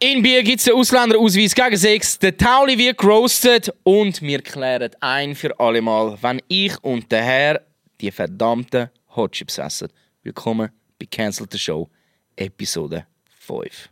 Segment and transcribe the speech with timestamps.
[0.00, 4.92] In Bier gibt es einen Ausländerausweis gegen Sex, der Tauli wird gerostet und wir klären
[5.00, 7.60] ein für alle Mal, wenn ich und der Herr
[8.00, 9.88] die verdammten Hotchips essen.
[10.22, 11.88] Willkommen bei Cancel the Show,
[12.36, 13.06] Episode
[13.40, 13.88] 5.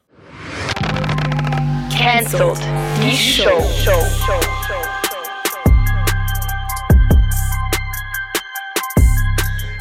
[1.91, 2.61] Cancelled.
[3.03, 4.86] Die Show.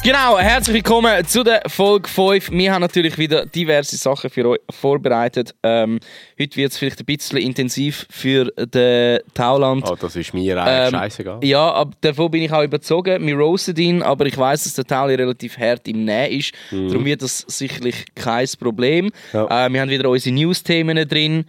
[0.06, 2.52] Genau, herzlich willkommen zu der Folge 5.
[2.52, 5.52] Wir haben natürlich wieder diverse Sachen für euch vorbereitet.
[5.64, 5.98] Ähm,
[6.40, 9.84] heute wird es vielleicht ein bisschen intensiv für den Tauland.
[9.90, 11.44] Oh, das ist mir eigentlich Ähm, scheißegal.
[11.44, 13.26] Ja, aber davon bin ich auch überzogen.
[13.26, 16.52] Wir roasten ihn, aber ich weiß, dass der Tauli relativ hart im Nähen ist.
[16.70, 19.06] Darum wird das sicherlich kein Problem.
[19.06, 19.10] Mhm.
[19.32, 19.66] Ja.
[19.66, 21.46] Äh, wir haben wieder unsere News-Themen drin.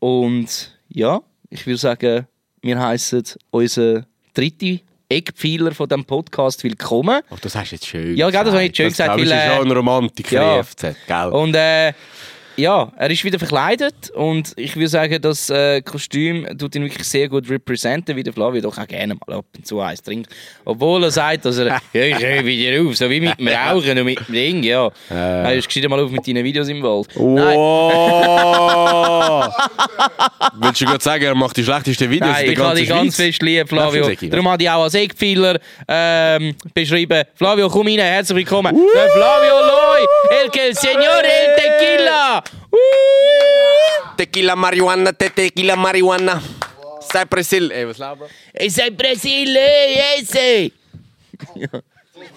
[0.00, 2.26] Und ja, ich würde sagen,
[2.60, 4.04] wir heißen unseren
[4.34, 7.20] dritten Eckpfeiler von diesem Podcast willkommen.
[7.30, 9.30] Oh, das hast du jetzt schön Ja, gell, das habe ich schön gesagt, Das ist
[9.30, 10.56] äh, schon ein Romantiker ja.
[10.56, 10.62] ja.
[10.62, 11.28] FZ, gell?
[11.30, 11.92] Und äh,
[12.56, 17.06] ja, er ist wieder verkleidet und ich würde sagen, das äh, Kostüm tut ihn wirklich
[17.06, 20.30] sehr gut representen, wie der Flavio doch auch gerne mal ab und zu eins trinkt.
[20.64, 23.98] Obwohl er sagt, dass er, ja, ich höre wieder auf, so wie mit dem Rauchen
[23.98, 24.90] und mit dem Ding, ja.
[25.10, 25.58] Äh.
[25.58, 25.62] Äh.
[25.62, 27.08] Hast mal auf mit deinen Videos im Wald.
[27.14, 28.54] Wow!
[30.54, 32.84] Willst du gerade sagen, er macht die schlechtesten Videos Nein, in ich der habe ganzen
[32.84, 33.26] dich ganz Schweiz?
[33.26, 34.08] fest lieb, Flavio.
[34.08, 37.24] Ja, Darum habe ich auch als Eckpfeiler ähm, beschrieben.
[37.34, 38.76] Flavio, komm rein, herzlich willkommen.
[38.94, 39.64] Der Flavio
[40.30, 42.43] el que el señor el tequila.
[44.16, 46.40] Tequila Marihuana, te- Tequila Marihuana.
[47.12, 47.70] Sei Brasil.
[47.70, 48.26] Ey, was laufen?
[48.52, 50.70] Es ist Brasil, ey, esse!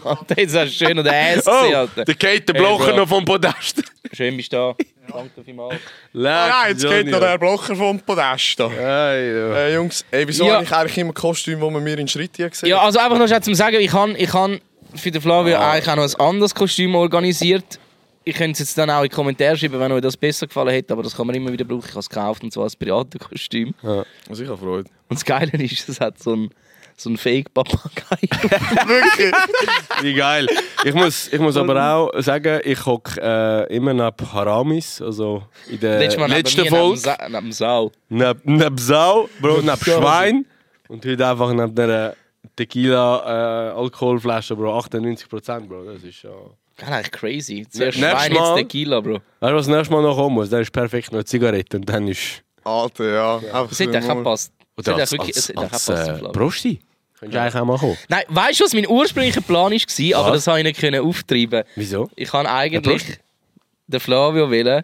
[0.03, 2.05] Alter, jetzt hast du schön an der Ass gesehen, Oh, Alter.
[2.05, 3.83] der geht der Blocher noch vom Podest.
[4.13, 4.75] Schön bist du da.
[5.11, 5.75] Danke vielmals.
[6.25, 8.59] Ah, jetzt geht noch der Blocher vom Podest.
[8.59, 8.69] da.
[8.69, 9.55] Hey, ja.
[9.55, 10.55] Äh, Jungs, ey, wieso Ja.
[10.55, 13.17] habe ich eigentlich immer Kostüm, das man mir in Schritt hier gesehen Ja, also einfach
[13.17, 14.29] noch schnell zum Sagen, ich habe ich
[15.01, 17.79] für den Flavio eigentlich auch noch ein anderes Kostüm organisiert.
[18.27, 20.67] Ich könnte es jetzt dann auch in die Kommentare schreiben, wenn euch das besser gefallen
[20.67, 21.85] hätte, aber das kann man immer wieder brauchen.
[21.85, 23.73] Ich habe es gekauft und zwar als Piratenkostüm.
[24.27, 24.89] Also ich habe Freude.
[25.07, 26.49] Und das Geile ist, es hat so ein,
[26.97, 28.17] so ein Fake-Papagei.
[28.85, 29.33] Wirklich?
[30.01, 30.45] Wie geil.
[30.83, 35.79] Ich muss, ich muss aber auch sagen, ich hocke äh, immer neben Haramis, also in
[35.79, 36.19] der letzten
[36.65, 36.99] Folge.
[36.99, 37.93] Neben, neben dem Sau.
[38.09, 39.77] Neben, neben Sau, Bro, neben.
[39.77, 40.45] Schwein.
[40.89, 42.13] Und heute einfach neben der
[42.57, 44.79] Tequila äh, Alkoholflasche, Bro.
[44.79, 45.85] 98%, Bro.
[45.85, 46.57] Das ist schon.
[46.77, 47.65] Geil, eigentlich crazy.
[47.69, 49.13] Zuerst Nächstes Schwein, jetzt Mal- Tequila, Bro.
[49.39, 50.49] Weißt du, was nächstes Mal noch kommen muss?
[50.49, 52.43] Dann ist perfekt noch eine Zigarette und dann ist.
[52.63, 53.35] Alter, ja.
[53.37, 54.51] Einfach Das hätte so eigentlich auch gepasst.
[54.75, 56.31] Das Oder hätte als, wirklich- als, das hätte auch als, gepasst, äh, Flavio.
[56.31, 56.79] Prosti.
[57.19, 57.97] Könntest du eigentlich auch mal kommen.
[58.09, 60.19] Nein, weißt du, was mein ursprünglicher Plan war?
[60.19, 60.33] Aber Was?
[60.37, 61.63] das habe ich nicht können auftreiben.
[61.75, 62.09] Wieso?
[62.15, 63.17] Ich kann Ja, eigentlich
[63.87, 64.83] den Flavio wählen,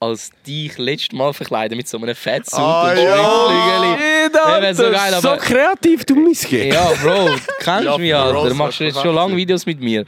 [0.00, 3.98] als dich letztes Mal verkleiden mit so einem Fettsuit Ah, und ja.
[4.34, 6.68] Ja, wär so geil, so aber- kreativ, du Missge.
[6.68, 8.48] Ja, Bro, du kennst Ja, mich, Alter.
[8.48, 10.04] Du machst jetzt schon lange Videos mit mir.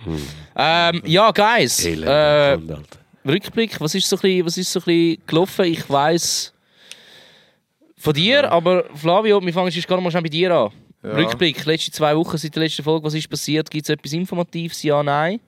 [0.59, 1.85] Ähm, ja, Guys.
[1.87, 2.59] Äh.
[3.27, 5.65] Rückblick, was ist so ein bisschen, was ist so ein bisschen gelaufen?
[5.67, 6.53] Ich weiß
[7.97, 10.73] von dir, aber Flavio, wir fangen jetzt gerade mal schnell bei dir an.
[11.03, 11.11] Ja.
[11.11, 13.71] Rückblick, letzte zwei Wochen seit der letzten Folge, was ist passiert?
[13.71, 14.83] Gibt es etwas Informatives?
[14.83, 15.41] Ja, nein?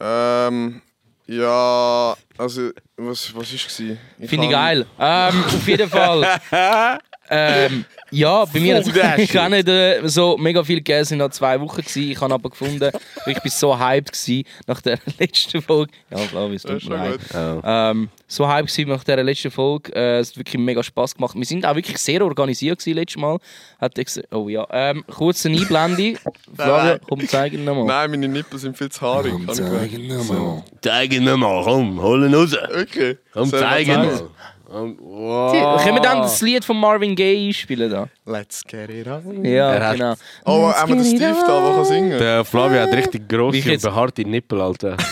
[0.00, 0.80] Ähm,
[1.26, 3.76] ja, also, was, was ist es?
[3.76, 4.86] Finde ich geil.
[4.98, 6.40] Ähm, auf jeden Fall.
[7.30, 7.84] ähm,
[8.16, 11.30] ja, bei mir that ich auch nicht äh, so mega viel gegeben, es sind noch
[11.30, 12.10] zwei Wochen gewesen.
[12.10, 12.90] Ich habe aber gefunden,
[13.26, 15.92] ich bin so hyped gewesen nach der letzten Folge.
[16.10, 17.18] Ja, Flavio, es Das tut ist mir leid.
[17.20, 17.62] gut.
[17.64, 19.94] Ähm, so hype gewesen nach dieser letzten Folge.
[19.94, 21.34] Äh, es hat wirklich mega Spass gemacht.
[21.36, 23.38] Wir sind auch wirklich sehr organisiert gewesen letztes Mal.
[23.78, 23.94] Hat
[24.32, 24.66] oh ja.
[24.70, 26.18] Ähm, kurze Einblende.
[26.56, 27.84] Flavio, komm, zeig ihn nochmal.
[27.84, 29.32] Nein, meine Nippel sind viel zu haarig.
[29.32, 30.22] Kann ich sagen.
[30.22, 30.64] So.
[30.80, 32.56] Zeigen wir mal, komm, hol ihn raus.
[32.82, 33.18] Okay.
[33.32, 34.20] Komm, Soll ich zeigen
[34.68, 35.82] Wow.
[35.82, 38.08] Können wir dann das Lied von Marvin Gaye einspielen da?
[38.24, 39.44] Let's get it on.
[39.44, 40.14] Ja, Er hat- genau.
[40.44, 42.18] Oh, haben wir den Steve da, der kann singen?
[42.18, 44.96] Der Flavio hat richtig grosse und jetzt- behaarte Nippel, Alter.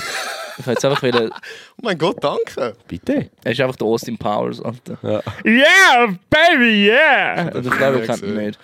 [0.57, 1.31] Ich jetzt einfach wieder.
[1.33, 2.77] Oh mein Gott, danke.
[2.87, 3.29] Bitte?
[3.43, 4.97] Er ist einfach der Austin Powers, Alter.
[5.03, 5.21] Ja.
[5.45, 7.51] Yeah, baby, yeah!
[7.51, 8.59] Der Flavio kennt ihn nicht.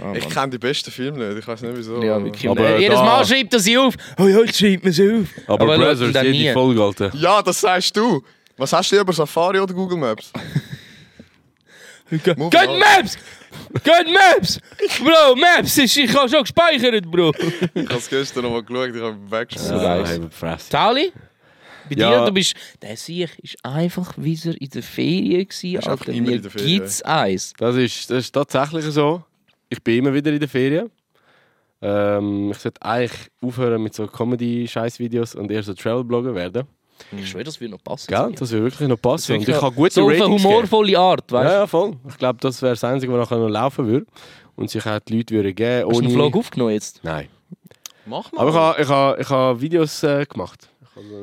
[0.00, 2.02] Oh, Ich kenne die besten Filme nicht, ich weiß nicht wieso.
[2.02, 2.32] Ja, aber-.
[2.50, 3.94] Aber Äh, Jedes Mal schreibt er sie auf.
[4.18, 5.26] Oh ja, jetzt schreibt man sie auf.
[5.46, 7.10] Aber, er ihn Brothers, jede Folge, Alter.
[7.14, 8.24] Ja, das sagst du.
[8.60, 10.30] Was hast du lieber, Safari oder Google Maps?
[12.10, 12.36] Good.
[12.36, 13.16] Maps!
[13.72, 14.60] Good Maps!
[14.98, 17.32] Bro, Maps ist, ich habe schon gespeichert, Bro.
[17.74, 20.30] Ich habe es gestern noch mal geschaut, ich habe weggeschmissen.
[20.30, 20.56] So Ja.
[20.68, 21.10] Tauli?
[21.88, 22.18] Bei Ja.
[22.20, 22.54] dir, du bist.
[22.82, 26.12] Der Sieg ist einfach wieder in der Ferien gewesen, Ist Alter.
[26.12, 26.78] immer Mir in der Ferien.
[26.80, 27.52] gibt's eins.
[27.56, 29.24] Das ist, das ist tatsächlich so.
[29.70, 30.90] Ich bin immer wieder in der Ferien.
[31.80, 36.66] Ähm, ich sollte eigentlich aufhören mit so Comedy-Scheiß-Videos und eher so Travel-Blogger werden.
[37.16, 38.06] Ich schwöre, das würde noch passen.
[38.08, 38.32] Gell?
[38.38, 39.36] Das würde wirklich noch passen.
[39.36, 40.54] Und ich habe gute so auf eine Ratings gegeben.
[40.54, 41.56] humorvolle Art, weißt Ja, du?
[41.60, 41.92] ja, voll.
[42.08, 44.06] Ich glaube, das wäre das Einzige, was nachher noch laufen würde.
[44.56, 47.00] Und sich auch die Leute würden geben Hast du einen Vlog aufgenommen jetzt?
[47.02, 47.28] Nein.
[48.06, 48.40] Mach mal.
[48.42, 50.68] Aber ich habe ich habe, ich habe Videos äh, gemacht.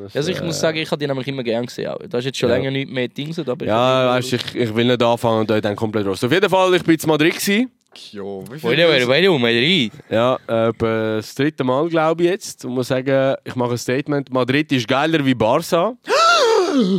[0.07, 1.93] Ich Also, ich muss sagen, ich habe die nämlich immer gern gesehen.
[2.09, 2.55] Da ist jetzt schon Ja.
[2.55, 5.75] länger nicht mehr Dings, aber ich Ja, weißt, ich, ich will nicht anfangen und dann
[5.75, 6.23] komplett raus.
[6.23, 7.33] Auf jeden Fall, ich bin in Madrid.
[7.33, 7.71] Gewesen.
[7.97, 12.63] Wait, wait, wait, wait, Ja, äh, das dritte Mal, glaube ich jetzt.
[12.65, 14.31] Und muss sagen, ich mache ein Statement.
[14.31, 15.95] Madrid ist geiler wie Barca.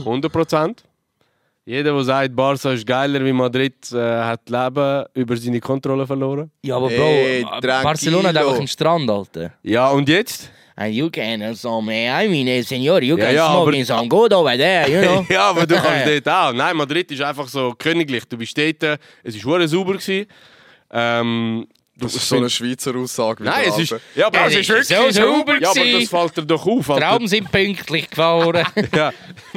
[0.04, 0.76] 100%.
[1.64, 6.50] Jeder, der sagt, Barca ist geiler wie Madrid, äh, hat Leben über seine Kontrolle verloren.
[6.62, 9.52] Ja, aber Bro, Hey, äh, Barcelona hat einfach einen Strand, Alter.
[9.62, 10.50] Ja, und jetzt?
[10.76, 11.94] And you can also, man,
[12.24, 14.88] I mean, eh, senor, you Ja, can ja, smoke aber- in some good over there,
[14.90, 15.26] you know?
[15.34, 16.52] ja, aber du kannst dort auch.
[16.52, 18.24] Nein, Madrid ist einfach so königlich.
[18.28, 19.94] Du bist dort, es war sauber.
[19.94, 20.26] Gewesen.
[20.90, 23.42] Ähm, Das ist so eine Schweizer Aussage.
[23.42, 23.94] Nein, es ist.
[24.14, 26.90] Ja, aber es ist wirklich so sauber Ja, aber das fällt dir doch auf.
[26.90, 27.06] Alter.
[27.08, 28.64] Traum sind pünktlich gefahren.
[28.94, 29.12] Ja.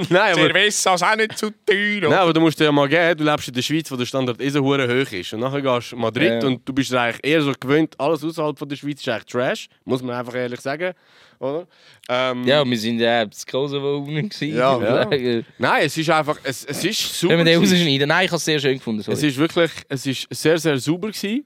[0.10, 2.02] Nein, aber, Cerveza ist auch nicht zu teuer.
[2.10, 4.06] nein, aber du musst dir ja mal geben, du lebst in der Schweiz, wo der
[4.06, 5.34] Standard eh so hoch ist.
[5.34, 6.48] Und nachher gehst du in Madrid Ja.
[6.48, 9.68] und du bist eigentlich eher so gewöhnt, alles außerhalb von der Schweiz ist eigentlich Trash.
[9.86, 10.94] Muss man einfach ehrlich sagen.
[11.42, 11.66] Oder?
[12.08, 14.56] Ähm, ja, wir sind ja das Kosovo unten gewesen.
[14.56, 14.80] Ja.
[14.80, 15.46] sagen.
[15.58, 17.36] Nein, es ist einfach, es, es ist super.
[17.38, 18.08] Wenn wir den rausschneiden.
[18.08, 19.00] Nein, ich habe es sehr schön gefunden.
[19.00, 19.28] Es Sorry.
[19.28, 21.46] ist wirklich, es ist sehr, sehr sauber gewesen.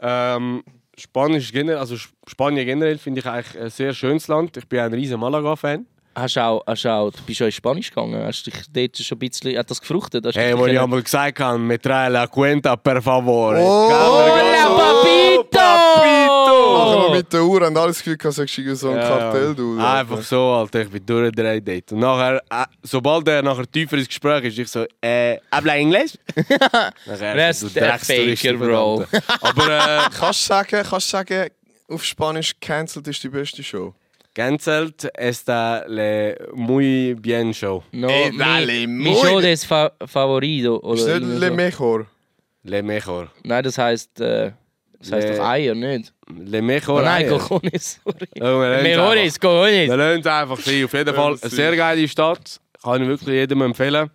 [0.00, 0.62] Ähm,
[0.96, 4.56] Spanisch generell, also Sp- Spanien generell finde ich eigentlich ein sehr schönes Land.
[4.56, 5.84] Ich bin ein riesen Malaga-Fan.
[6.14, 8.22] Hast du auch, hast du auch, du bist auch in Spanisch gegangen?
[8.24, 10.24] Hast du dich dort schon ein bisschen, hat das gefruchtet?
[10.24, 13.58] Hast Hey, wo ich einmal gesagt habe, me trae la cuenta per favore.
[13.60, 15.25] Oh, Hola, papito!
[16.98, 19.78] Noch mit der Uhr und alles Gefühl, sagst du so ein Ja, Kartell, du.
[19.78, 20.00] ja.
[20.00, 21.92] Einfach so, Alter, ich bin durchgedreht dort.
[21.92, 26.14] Und nachher, äh, sobald er nachher tiefer ins Gespräch ist, ich so, äh, habla Englisch?
[27.06, 29.04] ist der Faker, Bro.
[29.40, 31.50] Aber, äh, Kannst du sagen, kannst du sagen,
[31.88, 33.94] auf Spanisch cancelled ist die beste Show?
[34.34, 37.82] cancelled está le muy bien show.
[37.92, 40.78] No, Eh, mi, dale, mi muy- show des fa favorito.
[40.82, 41.54] Oder Ist nicht Le so.
[41.54, 42.06] Mejor?
[42.64, 43.28] Le mejor.
[43.44, 44.52] Nein, das heisst, äh,
[44.98, 46.12] das heisst Le- doch Eier, nicht?
[46.28, 47.00] Le mejor.
[47.00, 47.28] Oh, nein.
[47.28, 48.26] Cojones, sorry.
[48.34, 49.40] Wir lassen's Mejores.
[49.40, 49.88] Cojones.
[49.88, 50.84] Wir lassen es einfach sein.
[50.84, 52.60] Auf jeden Fall eine sehr geile Stadt.
[52.82, 54.10] Kann ich wirklich jedem empfehlen.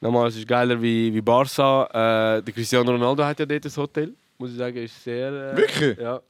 [0.00, 2.36] Nochmal, es ist geiler wie, wie Barca.
[2.38, 4.12] Äh, der Cristiano Ronaldo hat ja dort ein Hotel.
[4.38, 5.52] Muss ich sagen, ist sehr...
[5.52, 5.98] Äh, Wirklich?
[5.98, 6.20] Ja.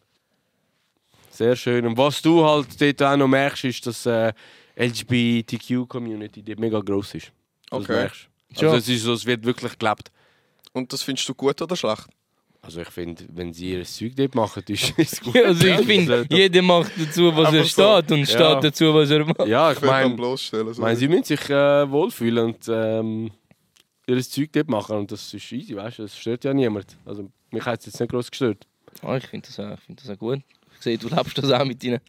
[1.30, 1.86] Sehr schön.
[1.86, 4.32] Und was du halt dort auch noch merkst, ist, dass äh,
[4.76, 7.32] LGBTQ-Community die mega groß ist.
[7.70, 7.92] Das Okay.
[7.92, 8.28] merkst.
[8.56, 10.10] Also es, ist so, es wird wirklich gelebt.
[10.74, 12.04] Und das findest du gut oder schlecht?
[12.64, 15.36] Also ich finde, wenn sie ihr Zeug dort machen, ist es gut.
[15.36, 17.68] Also ich finde, jeder macht dazu, was er so.
[18.00, 18.26] steht und Ja.
[18.26, 19.46] steht dazu, was er macht.
[19.46, 20.16] Ja, ich Ich meine...
[20.36, 20.80] So.
[20.80, 23.30] meine, sie müssen sich äh, wohlfühlen und ähm,
[24.06, 24.96] ihr Zeug dort machen.
[24.96, 26.02] Und das ist easy, weißt du?
[26.02, 26.96] Das stört ja niemand.
[27.04, 28.64] Also, mich hat es jetzt nicht groß gestört.
[29.02, 30.38] Ah, ich finde das, auch- ich find das auch gut.
[30.76, 32.00] Ich sehe, du lebst das auch mit deinen...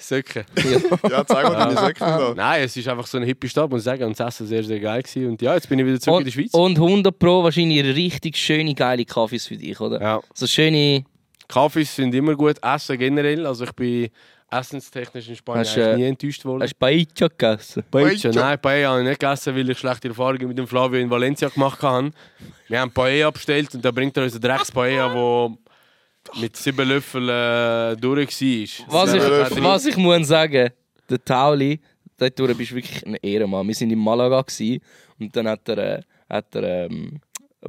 [0.00, 0.44] Söcke.
[1.10, 2.32] ja, zeig mal deine Säcke da.
[2.34, 4.04] Nein, es ist einfach so eine hippie Stadt, muss ich sagen.
[4.04, 5.28] Und das Essen sehr, sehr geil gewesen.
[5.28, 6.54] Und ja, jetzt bin ich wieder zurück in der Schweiz.
[6.54, 10.00] Und 100 Pro wahrscheinlich richtig schöne, geile Kaffees für dich, oder?
[10.00, 10.20] ja.
[10.34, 11.04] So schöne...
[11.48, 12.56] Kaffees sind immer gut.
[12.62, 13.44] Essen generell.
[13.44, 14.08] Also ich bin
[14.50, 16.62] essenstechnisch in Spanien Hast äh, nie enttäuscht worden.
[16.62, 17.84] Hast du Paella gegessen?
[17.90, 18.08] Paella?
[18.08, 18.40] Paella?
[18.40, 21.48] Nein, Paella habe ich nicht gegessen, weil ich schlechte Erfahrungen mit dem Flavio in Valencia
[21.48, 22.10] gemacht habe.
[22.68, 25.56] Wir haben Paella bestellt und da bringt er uns ein Drecks Paella, wo
[26.40, 28.86] mit sieben Löffeln äh, durch war.
[28.88, 30.70] Was ich, was ich muss sagen,
[31.08, 31.80] der Tauli,
[32.16, 33.66] dort durch bist du wirklich ein Ehrenmann.
[33.66, 34.80] Wir waren in Malaga gewesen,
[35.18, 37.20] und dann hat er, äh, hat er ähm,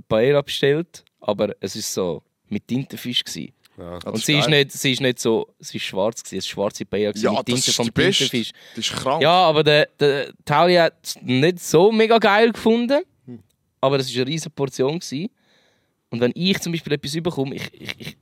[0.08, 3.54] Paella bestellt, aber es ist so mit Tintenfisch gewesen.
[3.78, 3.98] Ja.
[4.06, 4.60] Und sie ist, geil.
[4.60, 7.46] nicht, sie ist nicht so, sie ist schwarz gewesen, es ist schwarze Paella Ja, mit
[7.46, 7.94] Tinte ist vom.
[7.94, 8.52] Tintenfisch.
[8.76, 9.22] Das ist krank.
[9.22, 13.04] Ja, aber der, der Tauli hat es nicht so mega geil gefunden,
[13.80, 15.30] aber es war eine riesige Portion gewesen.
[16.10, 18.18] Und wenn ich zum Beispiel etwas überkomme, ich, ich, ich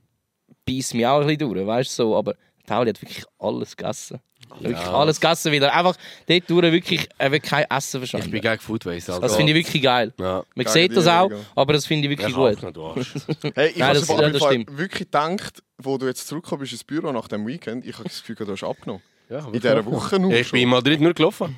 [0.66, 2.34] beiß mich auch ein bisschen durch, weißt du so, aber
[2.66, 4.20] Tauli hat wirklich alles gegessen.
[4.58, 5.72] Wirklich alles gegessen wieder.
[5.72, 8.30] Einfach dort durch wirklich, er wird kein Essen Ich verstanden.
[8.32, 9.12] bin gegen Food Waste.
[9.12, 9.26] Alter.
[9.26, 10.12] Das finde ich wirklich geil.
[10.18, 10.42] Ja.
[10.54, 11.40] Man sieht das auch, Liga.
[11.54, 13.54] aber das finde ich wirklich Ich gut.
[13.54, 13.96] Hey, ich habe
[14.76, 18.20] wirklich gedacht, wo du jetzt zurückgekommen bist ins Büro nach dem Weekend, ich habe das
[18.20, 19.02] Gefühl, du hast abgenommen.
[19.28, 20.70] Ja, In dieser Woche nur Ich bin in schon.
[20.70, 21.56] Madrid nur gelaufen.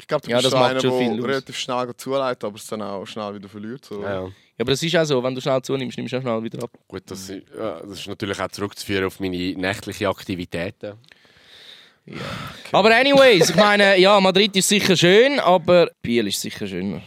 [0.00, 2.66] Ich glaube, du Ja, bist das einer, schon viel der relativ schnell zuleitet, aber es
[2.66, 3.84] dann auch schnell wieder verliert.
[3.84, 4.02] So.
[4.02, 4.22] Ja, ja.
[4.24, 4.30] Ja,
[4.64, 6.70] aber das ist auch so, wenn du schnell zunimmst, nimmst du auch schnell wieder ab.
[6.88, 10.94] Gut, das, ist- ja, das ist natürlich auch zurückzuführen auf meine nächtlichen Aktivitäten.
[12.72, 17.00] Aber anyways, ich meine, ja, Madrid ist sicher schön, aber Biel ist sicher schöner.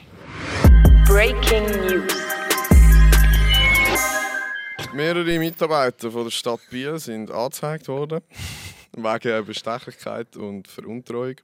[1.06, 2.14] Breaking News.
[4.94, 8.22] Mehrere Mitarbeiter von der Stadt Biel sind angezeigt worden.
[8.96, 11.36] Wegen Bestechlichkeit und Veruntreuung.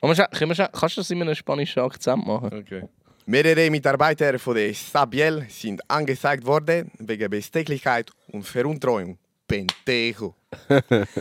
[0.00, 2.50] Kannst du das in einem spanischen Akzent machen?
[2.52, 2.82] Okay.
[3.26, 9.18] Mehrere Mitarbeiter von der Stadt Biel sind angezeigt worden wegen Bestechlichkeit und Veruntreuung.
[9.46, 10.34] Pentejo.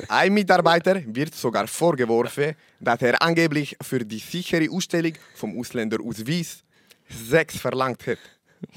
[0.10, 6.64] Ein Mitarbeiter wird sogar vorgeworfen, dass er angeblich für die sichere Ausstellung vom Ausländerausweis
[7.10, 8.20] sechs verlangt hat.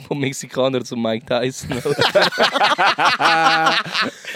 [0.07, 1.71] Vom Mexikaner zu Mike Tyson.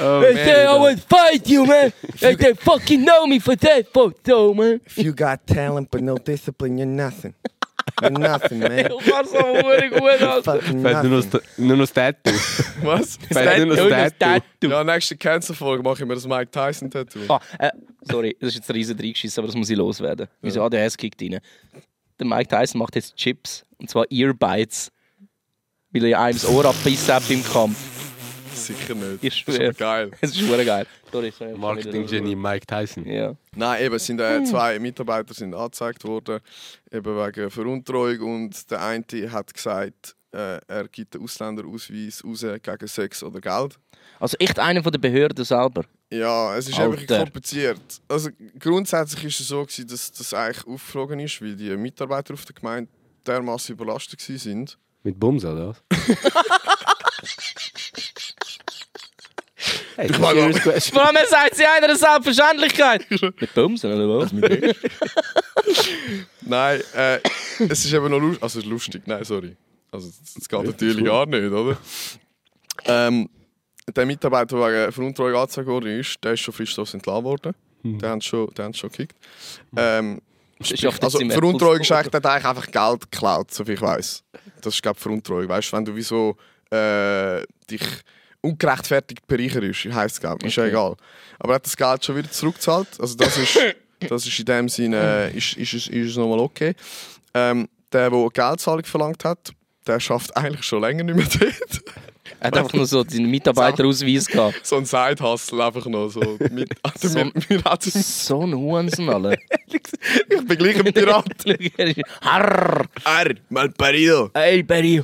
[0.02, 1.92] Oh, Hey, say I would fight you, man!
[2.19, 4.80] Hey, they fucking know me for that photo, man!
[4.87, 7.35] If you got talent but no discipline, you're nothing.
[8.00, 8.88] You're nothing, man.
[8.90, 10.42] So verdammt gut, Alter.
[10.61, 12.33] Fucking Fällt nur noch das- nur noch das Tattoo.
[12.83, 13.19] Was?
[13.30, 14.69] Fällt nur noch das Tattoo.
[14.71, 17.21] Ja, nächste Cancel-Folge mache ich mir das Mike Tyson-Tattoo.
[17.28, 17.71] Ah, äh,
[18.02, 20.28] sorry, das ist jetzt ein riesen reingeschissen, aber das muss ich loswerden.
[20.40, 21.40] Wieso ADHS kickt rein?
[22.19, 24.90] Der Mike Tyson macht jetzt Chips, und zwar Earbites.
[25.92, 27.78] Weil er einem das Ohr abbissen hat beim Kampf.
[28.54, 29.25] Sicher nicht.
[29.25, 29.64] Ich Das ist schwöre.
[29.68, 30.11] aber geil.
[30.20, 30.87] Es ist schon geil.
[31.11, 31.56] Sorry, sorry.
[31.56, 33.04] Marketing-Genie Mike Tyson.
[33.06, 33.35] Ja.
[33.56, 36.40] Nein, eben, es sind, äh, zwei Mitarbeiter sind angezeigt worden,
[36.92, 42.87] eben wegen Veruntreuung und der eine hat gesagt, äh, er gibt den Ausländerausweis raus gegen
[42.87, 43.78] Sex oder Geld.
[44.20, 45.85] Also echt einer von der Behörden selber.
[46.12, 46.92] Ja, es ist Alter.
[47.00, 47.80] einfach kompliziert.
[48.09, 52.44] Also grundsätzlich ist es so, gewesen, dass das eigentlich aufgeflogen ist, weil die Mitarbeiter auf
[52.44, 52.90] der Gemeinde
[53.26, 54.78] dermaßen überlastet sind.
[55.02, 55.83] Mit Bums, oder was?
[59.97, 60.95] hey, serious question.
[60.95, 63.07] Vor allem er sagt sie einer Selbstverständlichkeit.
[63.11, 64.33] Mit Bumsen oder was?
[66.42, 67.19] Nein, äh,
[67.69, 68.42] es ist eben noch lustig.
[68.42, 69.57] Also es ist lustig, nein, sorry.
[69.92, 71.76] Also das geht natürlich gar nicht, oder?
[72.85, 73.28] Ähm,
[73.95, 77.54] der Mitarbeiter, der wegen Veruntreuung angezeigt worden ist, der ist schon fristlos entlassen worden.
[77.83, 79.16] Den haben sie schon, haben schon gekickt.
[79.76, 80.29] Ähm, schafft jetzt
[81.00, 84.23] also im Veruntreuung ist Apple eigentlich, der hat eigentlich einfach Geld geklaut, soviel ich weiß.
[84.61, 85.49] Das ist glaube Veruntreuung.
[85.49, 86.37] Weißt du, wenn du wieso
[86.71, 87.83] äh, dich
[88.43, 90.71] ungerechtfertigt bereicherst, heisst es glaube ich, ist ja Okay.
[90.73, 90.97] egal.
[91.38, 92.88] Aber er hat das Geld schon wieder zurückgezahlt.
[92.99, 93.59] Also das ist,
[94.09, 96.75] das ist in dem Sinne ist, ist, es- ist es nochmal okay.
[97.35, 99.52] Ähm, der, der Geldzahlung verlangt hat,
[99.87, 101.83] der schafft eigentlich schon länger nicht mehr dort.
[102.40, 104.61] Er hat einfach nur so seinen Mitarbeiterausweis gehabt.
[104.66, 106.20] so ein Side-Hustle einfach noch so.
[106.50, 109.38] Mit, also So- wir, wir hatten- So ein Hurensohn, alle.
[109.68, 111.26] ich bin gleich ein Pirat.
[112.23, 112.87] Harrrr!
[113.04, 114.30] Er, mal parido.
[114.35, 115.02] Ey, Barry!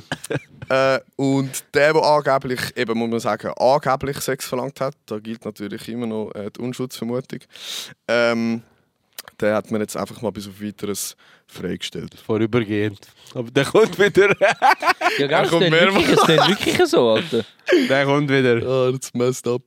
[0.69, 5.45] Äh, und der, der angeblich, eben muss man sagen, angeblich Sex verlangt hat, da gilt
[5.45, 7.39] natürlich immer noch äh, die Unschutzvermutung,
[8.09, 8.61] ähm,
[9.39, 11.15] der hat mir jetzt einfach mal bis auf weiteres
[11.45, 12.15] freigestellt.
[12.15, 12.99] Vorübergehend.
[13.33, 14.35] Aber der kommt wieder.
[15.19, 16.07] Ja, es kommt mehrmals.
[16.07, 17.45] wirklich, es klingt wirklich so, Alter.
[17.89, 18.57] der kommt wieder.
[18.59, 19.61] Ja, that's messed up.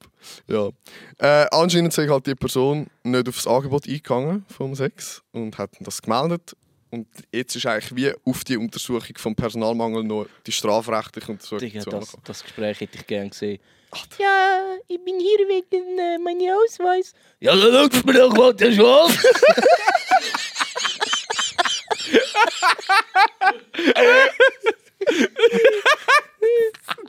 [0.47, 0.69] Ja.
[1.19, 5.71] Äh, anscheinend ist halt die Person nicht auf das Angebot eingegangen vom Sex und hat
[5.81, 6.55] das gemeldet.
[6.91, 11.85] Und jetzt ist eigentlich wie auf die Untersuchung vom Personalmangel noch die strafrechtliche Untersuchung Digga,
[11.85, 13.61] das, das Gespräch hätte ich gern gesehen.
[14.19, 17.13] Ja, ich bin hier wegen äh, meinem Ausweis.
[17.41, 19.11] Ja, dann schaut mir doch mal den Schwab.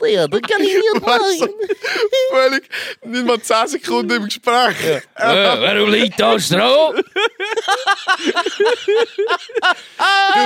[0.08, 1.56] Ja, das kann ich nicht Weißt du, machen.
[2.32, 2.64] völlig
[3.06, 4.76] nicht mal 10 Sekunden im Gespräch.
[4.86, 6.94] Äh, warum liegt da Stroh?
[6.94, 7.04] Du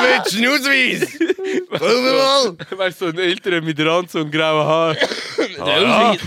[0.01, 1.17] willst einen Ausweis?
[1.69, 2.57] Komm mal!
[2.77, 4.97] Weißt du, so ein älterer mit Ranz und grauen Haaren.
[5.37, 6.19] Der Ausweis,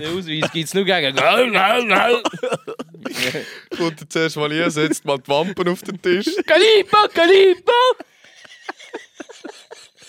[0.00, 1.16] der Ausweis gibt es nur gegen.
[3.76, 6.26] Kommt er zuerst mal hier, setzt mal die Wampen auf den Tisch.
[6.46, 7.72] Kalipa, Kalipa!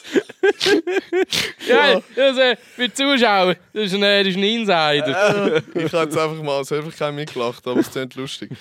[1.67, 5.63] ja, das äh, für die Zuschauer, das ist ein, äh, das ist ein Insider.
[5.73, 8.51] Ich habe jetzt einfach mal selber kein mitgelacht, aber es klingt lustig.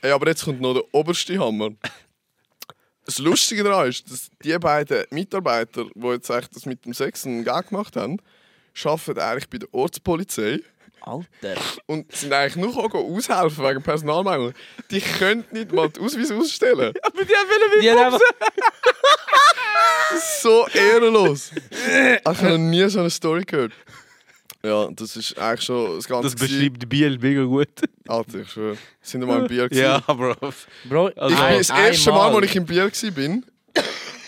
[0.00, 1.70] Ey, aber jetzt kommt noch der oberste Hammer.
[3.04, 7.26] Das Lustige daran ist, dass die beiden Mitarbeiter, die jetzt eigentlich das mit dem Sex
[7.26, 8.18] einen Gag gemacht haben,
[8.84, 10.60] arbeiten eigentlich bei der Ortspolizei
[11.04, 11.60] Alter.
[11.86, 14.52] und sind eigentlich nur aushelfen wegen Personalmangel.
[14.90, 16.94] Die können nicht mal die Ausweise ausstellen.
[17.02, 18.20] Aber die haben Die haben einfach,
[20.42, 21.50] So ehrenlos.
[21.54, 23.72] Ich habe noch nie so eine Story gehört.
[24.64, 26.28] Ja, das ist eigentlich schon das Ganze.
[26.28, 27.68] Das beschreibt Biel mega gut.
[28.06, 28.76] Alter, ich schwöre.
[29.00, 29.82] Sind wir mal im Bier gewesen?
[29.82, 30.34] Ja, Bro.
[30.84, 32.92] Bro, Also- Ich bin das erste Mal, als ich im Bier war,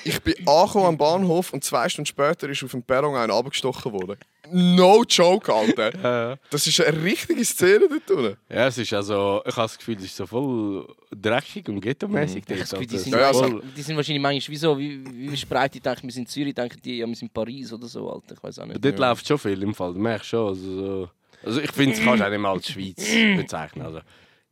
[0.05, 3.93] ich bin angekommen am Bahnhof und zwei Stunden später ist auf dem Perron einer abgestochen
[3.93, 4.17] worden.
[4.53, 5.93] No joke, Alter.
[6.03, 8.37] Ja, Das ist eine richtige Szene dort unten.
[8.51, 12.39] ja, es ist also, ich habe das Gefühl, es ist so voll dreckig und ghetto-mäßig.
[12.39, 15.05] Ich dort, glaube, die, sind Ja, ja, voll- die sind wahrscheinlich manchmal wie so, wie,
[15.07, 17.73] wie wie Spreite denken, wir sind in Zürich, denken die, ja, wir sind in Paris
[17.73, 18.35] oder so, Alter.
[18.35, 18.85] Ich weiß auch nicht.
[18.85, 20.49] Dort läuft schon viel im Fall, du merkst schon.
[20.49, 21.11] Also, so.
[21.43, 22.97] also ich finde, es kannst du auch nicht mal als Schweiz
[23.37, 23.87] bezeichnen.
[23.87, 24.01] Also,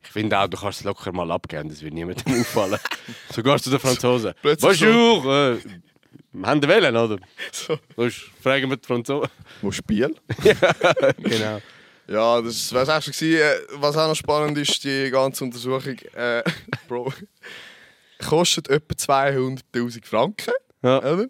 [0.03, 2.79] ich finde auch, du kannst es locker mal abgeben, das wird niemandem auffallen.
[3.33, 4.33] Sogar zu den Franzosen.
[4.41, 5.53] Plötzlich Bonjour!
[5.55, 5.57] Äh,
[6.33, 7.17] wir haben den Wellen, oder?
[7.51, 7.77] So.
[7.95, 9.29] Sonst fragen wir die Franzosen.
[9.61, 10.15] Wo Spiel?
[11.17, 11.61] genau.
[12.07, 13.13] Ja, das war auch schon.
[13.13, 13.39] gewesen.
[13.39, 15.97] Äh, Was auch noch spannend ist, die ganze Untersuchung.
[16.15, 16.43] Äh,
[16.87, 17.13] Bro,
[18.19, 20.53] kostet etwa 200.000 Franken.
[20.81, 20.97] Ja.
[20.99, 21.27] Oder?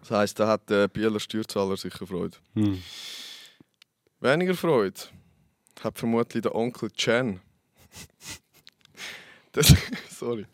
[0.00, 2.36] Das heisst, da hat der Bieler Steuerzahler sicher Freude.
[2.54, 2.82] Hm.
[4.20, 5.00] Weniger Freude
[5.82, 7.40] hat vermutlich der Onkel Chen.
[9.52, 9.74] Das,
[10.10, 10.46] sorry.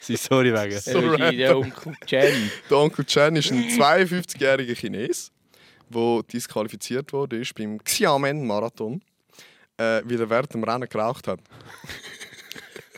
[0.00, 0.78] Sie sorry wegen.
[0.80, 2.50] So So der Onkel Jen.
[2.70, 5.32] Der Onkel Chen ist ein 52-jähriger Chines,
[5.88, 9.02] der disqualifiziert wurde ist beim Xiamen-Marathon,
[9.78, 11.40] äh, weil er während dem Rennen geraucht hat.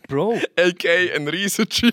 [0.09, 1.15] Bro, A.k.a.
[1.17, 1.91] ein riesen G.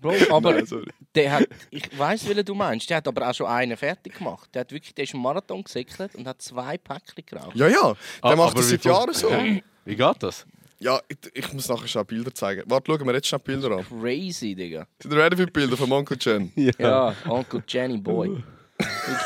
[0.00, 0.90] Bro, aber Nein, sorry.
[1.14, 4.50] der hat, ich weiß, welchen du meinst, der hat aber auch schon einen fertig gemacht.
[4.54, 7.56] Der hat wirklich, der ist im Marathon gesäckelt und hat zwei Päckchen geraucht.
[7.56, 9.30] Ja, ja, der Ah, macht das wie seit Jahren so.
[9.84, 10.46] Wie geht das?
[10.80, 12.62] Ja, ich, ich muss nachher schon Bilder zeigen.
[12.66, 13.86] Warte, schauen wir jetzt schon Bilder an.
[13.88, 14.86] Crazy, Digga.
[15.00, 16.52] Sind ihr ready für die Bilder von Onkel Chen?
[16.78, 18.42] Ja, Onkel Jenny Boy.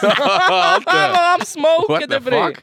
[0.02, 1.34] Alter!
[1.34, 2.62] am Smoken, What the der fuck?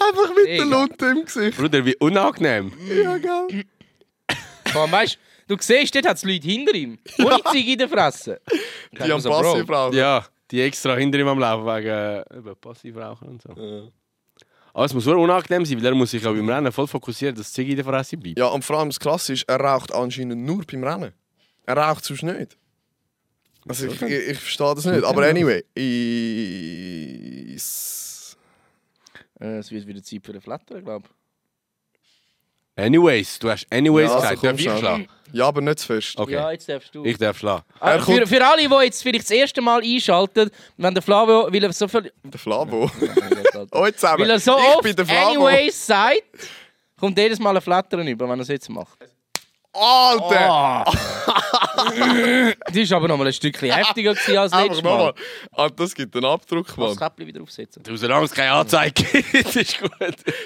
[0.00, 0.64] Einfach mit der.
[0.64, 1.58] Lunte im Gesicht.
[1.58, 2.72] Bruder, wie unangenehm.
[3.02, 3.64] Ja, gell?
[4.72, 6.98] Komm, weißt du, du siehst, dort hat es Leute hinter ihm.
[7.18, 8.40] Ohne Ziege in der Fresse.
[8.92, 9.96] Die am Passiv rauchen.
[9.96, 13.90] Ja, die extra hinter ihm am Laufen wegen äh, Passivrauchen und so.
[14.78, 17.34] Aber es muss so unangenehm sein, weil er muss sich auch beim Rennen voll fokussieren,
[17.34, 18.38] dass die Ziege in der Fresse bleibt.
[18.38, 21.12] Ja, und vor allem das Klasse ist, er raucht anscheinend nur beim Rennen.
[21.66, 22.56] Er raucht sonst nicht.
[23.66, 25.02] Also ich, ich, ich verstehe das nicht.
[25.02, 27.60] Aber anyway, ich...
[29.40, 31.17] Äh, es wird wieder Zeit für den Flatter, glaube ich.
[32.78, 34.78] Anyways, du hast anyways Ja, also gesagt, komm darf ich schon.
[34.78, 35.08] schlagen?
[35.32, 36.16] Ja, aber nicht zu fest.
[36.18, 37.04] Okay, Ja, jetzt darfst du.
[37.04, 37.64] ich darf schlagen.
[37.80, 41.48] Ah, Er für, für alle, die jetzt vielleicht das erste Mal einschalten, wenn der Flavio,
[41.52, 42.10] weil er so viel...
[42.24, 42.88] Der Flavo.
[43.00, 44.30] weil Euch zusammen.
[44.30, 45.46] er so ich oft bin der Flavo.
[45.46, 46.22] anyways sagt,
[46.98, 48.96] kommt jedes Mal ein Flattern über, wenn er es jetzt macht.
[49.72, 50.84] Alter!
[52.72, 54.90] Die war aber noch mal ein Stückchen heftiger als letztes Mal.
[54.98, 55.14] nochmal.
[55.52, 56.96] Ah, das gibt einen Abdruck, Das Mann.
[56.96, 57.82] Käppchen wieder aufsetzen.
[57.82, 59.90] Du solange es keine Anzeige gibt, ist gut.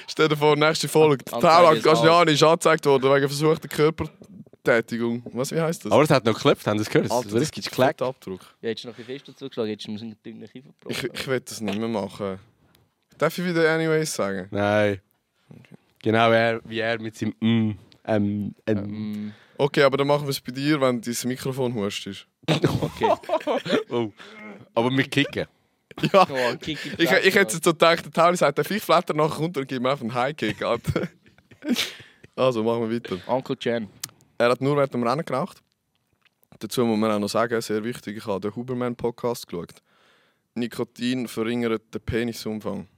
[0.09, 1.25] Stell dir vor, nächste Folge.
[1.33, 5.23] Anzeige Tauland ist angezeigt worden wegen versuchter Körpertätigung.
[5.33, 5.93] Was, wie heisst das?
[5.93, 7.11] Aber es hat noch geklopft, haben Sie es gehört?
[7.11, 8.41] Alter, das gibt einen Abdruck.
[8.61, 11.05] Ja, jetzt noch ein bisschen fest dazu geschlagen, jetzt muss ich einen dünnen Kiefer Ich,
[11.05, 12.39] ich will das nicht mehr machen.
[13.19, 14.49] Darf ich wieder anyways sagen?
[14.51, 15.01] Nein.
[16.01, 19.33] Genau er, wie er mit seinem mm, ähm, ähm.
[19.59, 22.27] Okay, aber dann machen wir es bei dir, wenn dein Mikrofon hustest.
[22.81, 23.13] Okay.
[23.91, 24.13] Oh.
[24.75, 25.47] Aber mit Kicken.
[26.13, 26.27] Ja.
[26.29, 29.37] Oh, Kick Ich, ich hätte jetzt so gedacht, der Tauli sagt, der Fisch flattert nachher
[29.39, 30.63] runter und gibt mir einfach einen High-Kick.
[32.35, 33.19] Also, machen wir weiter.
[33.27, 33.89] Onkel Jen.
[34.39, 35.63] Er hat nur während dem Rennen geraucht.
[36.59, 39.75] Dazu muss man auch noch sagen, sehr wichtig, ich habe den Huberman-Podcast geschaut.
[40.55, 42.89] Nikotin verringert den Penisumfang.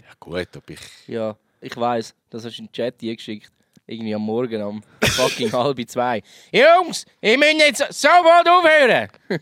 [0.00, 0.80] Ja gut, ob ich...
[1.06, 3.52] Ja, ich weiß, das hast du in den Chat geschickt.
[3.86, 6.22] Irgendwie am Morgen um fucking halb zwei.
[6.52, 9.08] Jungs, ich muss jetzt sofort aufhören!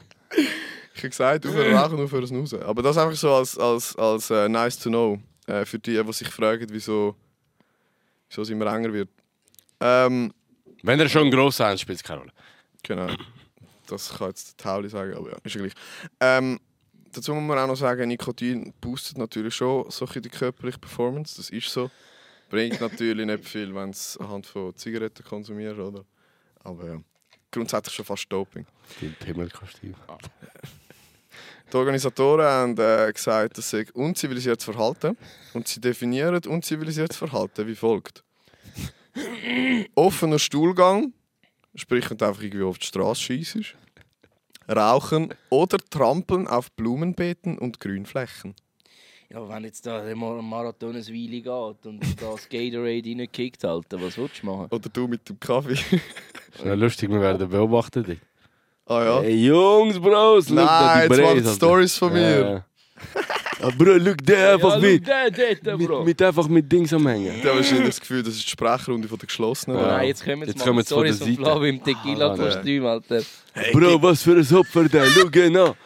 [0.93, 2.63] Ich habe gesagt, aufhören rauchen, aufhören snoozen.
[2.63, 5.19] Aber das einfach so als, als, als äh, nice to know.
[5.47, 7.17] Äh, für die, die sich fragen, wieso,
[8.29, 9.09] wieso es immer enger wird.
[9.81, 10.33] Ähm,
[10.83, 12.33] Wenn er schon gross ist, spielt es keine Rolle.
[12.83, 13.09] genau.
[13.87, 15.73] Das kann jetzt der Tauli sagen, aber ja, ist ja gleich.
[16.21, 16.61] Ähm,
[17.13, 20.79] dazu muss man auch noch sagen, Nikotin boostet natürlich schon so ein bisschen die körperliche
[20.79, 21.37] Performance.
[21.37, 21.91] Das ist so.
[22.51, 26.05] Bringt natürlich nicht viel, wenn es anhand von Zigaretten konsumierst, oder?
[26.65, 27.01] Aber ja,
[27.51, 28.67] grundsätzlich schon fast Doping.
[29.01, 29.95] Die Pimmelkostüm.
[31.73, 35.17] Die Organisatoren haben äh, gesagt, das sei unzivilisiertes Verhalten.
[35.55, 38.25] Und sie definieren unzivilisiertes Verhalten wie folgt:
[39.95, 41.13] Offener Stuhlgang,
[41.77, 43.77] sprich, wenn du einfach irgendwie auf die Straße schießt.
[44.69, 48.55] Rauchen oder Trampeln auf Blumenbeeten und Grünflächen.
[49.33, 53.65] Ja, wenn jetzt da der Mar- Marathon ein Weile geht und da das Gatorade reinkickt,
[53.65, 54.67] Alter, was willst du machen?
[54.71, 55.75] Oder du mit dem Kaffee.
[55.75, 58.19] Ist ja lustig, wir werden beobachtet.
[58.87, 59.21] ah ja.
[59.23, 62.41] Hey Jungs, Bros, Nein, jetzt die waren Stories von mir.
[62.41, 62.65] Ja.
[63.63, 66.23] Ah, Bro, look der einfach ja, mit, Der, der, der, mit, mit.
[66.23, 67.37] einfach mit Dings am Hängen.
[67.39, 69.79] Ich habe wahrscheinlich das Gefühl, das ist die Sprachrunde von der geschlossenen.
[69.79, 69.87] Ja.
[69.99, 71.41] Nein, jetzt kommen Jetzt kommen der Stories von Seite.
[71.41, 73.21] Flavio im Tequila-Kostüm, Alter.
[73.73, 75.77] Bro, was für ein Opfer der, schau genau.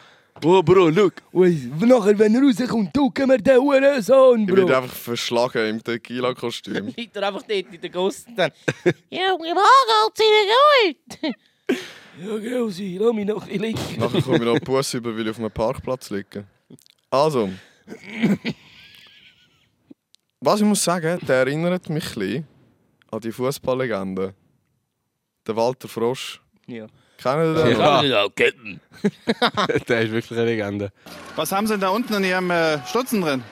[0.43, 1.13] Oh, Bro, look.
[1.31, 6.87] Nachher, wenn er rauskommt, ducken wir den Hurensohn, Ich bin einfach verschlagen im Tequila-Kostüm.
[6.97, 8.51] Liegt er einfach dort in der Gosse dann...
[9.09, 11.35] ja, wir machen halt gut.
[12.21, 13.99] ja, gell, sie, lass mich noch ein bisschen liegen.
[13.99, 16.45] Nachher komme ich noch Bus über, weil ich auf einem Parkplatz liege.
[17.09, 17.49] Also.
[20.41, 22.47] Was ich muss sagen, der erinnert mich ein bisschen
[23.09, 24.35] an die Fußballlegende.
[25.47, 26.41] Der Walter Frosch.
[26.67, 26.87] Ja.
[27.21, 27.79] Kennen Sie den?
[27.79, 28.03] Ja.
[28.03, 28.25] ja.
[28.35, 28.79] Ketten.
[29.87, 30.91] der ist wirklich eine Legende.
[31.35, 33.43] Was haben Sie denn da unten in Ihrem äh, Stutzen drin?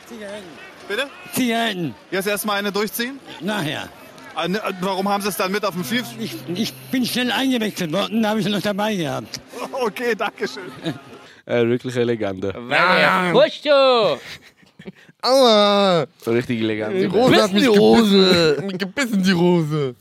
[0.87, 1.07] Bitte?
[1.33, 3.19] Zigaretten, Jetzt erstmal eine durchziehen?
[3.41, 3.89] nachher.
[4.35, 6.05] Ah, ne, Warum haben Sie es dann mit auf dem Fief?
[6.19, 9.39] Ich, ich bin schnell eingewechselt worden, habe ich noch dabei gehabt.
[9.71, 10.71] Okay, danke schön.
[11.45, 12.53] Ist wirklich eine Legende.
[13.33, 14.19] Kommst du?
[15.21, 16.05] Aua!
[16.25, 17.07] Eine richtige Die Legende.
[17.07, 18.65] Rose hat die.
[18.65, 19.95] Mich gebissen, die Rose.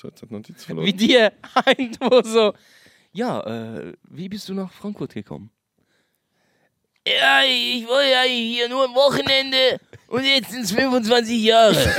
[0.00, 0.86] So, jetzt hat Notiz verloren.
[0.86, 1.30] Wie die ein,
[2.00, 2.54] wo so...
[3.12, 5.50] Ja, äh, wie bist du nach Frankfurt gekommen?
[7.06, 11.76] Ja, ich war ja hier nur am Wochenende und jetzt sind es 25 Jahre.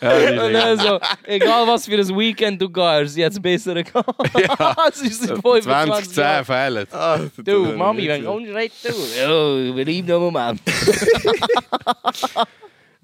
[0.00, 4.34] und dann so, egal was für ein Weekend du gehst, jetzt besser gehabt.
[4.90, 6.44] es ist seit 25 2010 Jahren.
[6.44, 6.86] fehlen.
[6.92, 8.92] Ah, Du, Mami, wenn kommst du du?
[9.18, 10.60] Ja, bleib noch einen Moment.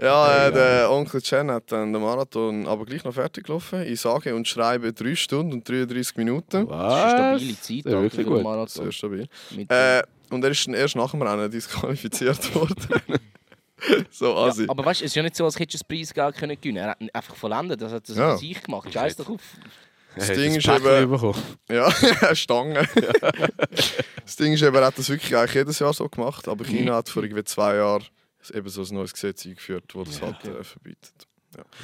[0.01, 3.83] Ja, äh, der Onkel Chen hat dann den Marathon aber gleich noch fertig gelaufen.
[3.83, 6.63] Ich sage und schreibe 3 Stunden und 33 Das Minuten.
[6.67, 8.43] ist eine stabile Zeit, Ja, wirklich gut.
[8.43, 8.83] Marathon.
[8.85, 9.29] Sehr stabil.
[9.55, 13.03] Mit, Äh, und er ist dann erst nach dem Rennen disqualifiziert worden.
[14.11, 14.65] so assi.
[14.67, 16.79] aber weißt du, es ist ja nicht so, als hättest du das Preisgeld können gewinnen
[16.79, 18.33] Er hat ihn einfach vollendet, das hat das Ja.
[18.33, 18.93] für sich gemacht.
[18.93, 19.43] Scheiß doch auf.
[20.17, 21.43] Das Er hat Ding ein ist eben- bekommen.
[21.71, 21.91] Ja,
[22.35, 22.89] Stange.
[24.25, 26.97] das Ding ist eben, er hat das wirklich eigentlich jedes Jahr so gemacht, aber China
[26.97, 28.05] hat vor irgendwie zwei Jahren
[28.51, 31.27] eben so ein neues Gesetz eingeführt, das das halt äh, verbietet.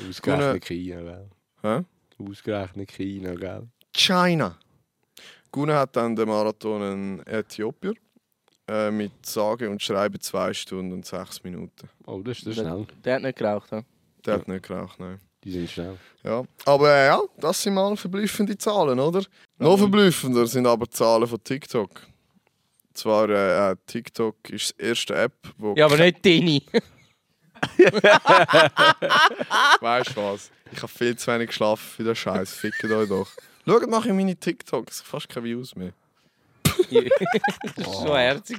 [0.08, 1.30] Ausgerechnet China, gell?
[1.62, 1.84] Hä?
[2.22, 3.68] Ausgerechnet China, gell?
[3.94, 4.58] China.
[5.52, 7.94] Gewonnen hat dann der Marathon ein Äthiopier
[8.68, 11.88] äh, mit sage und schreibe 2 Stunden und 6 Minuten.
[12.06, 12.86] Oh, das ist das Der, schnell.
[13.04, 13.72] der hat nicht geraucht.
[13.72, 13.82] Ja.
[14.24, 15.18] Der hat nicht geraucht, nein.
[15.42, 15.96] Die sind schnell.
[16.22, 16.44] Ja.
[16.66, 19.24] Aber äh, ja, das sind mal verblüffende Zahlen, oder?
[19.58, 22.02] Noch verblüffender sind aber die Zahlen von TikTok.
[22.94, 26.62] Zwar, äh, äh, TikTok ist die erste App, wo ja, aber nicht Dini.
[29.80, 30.50] Weißt du was?
[30.72, 32.54] Ich habe viel zu wenig geschlafen für den Scheiß.
[32.54, 33.28] Fickt euch doch.
[33.66, 35.02] Schaut mal in meine TikToks.
[35.02, 35.92] Fast keine Views mehr.
[37.76, 38.58] das war schon herzig.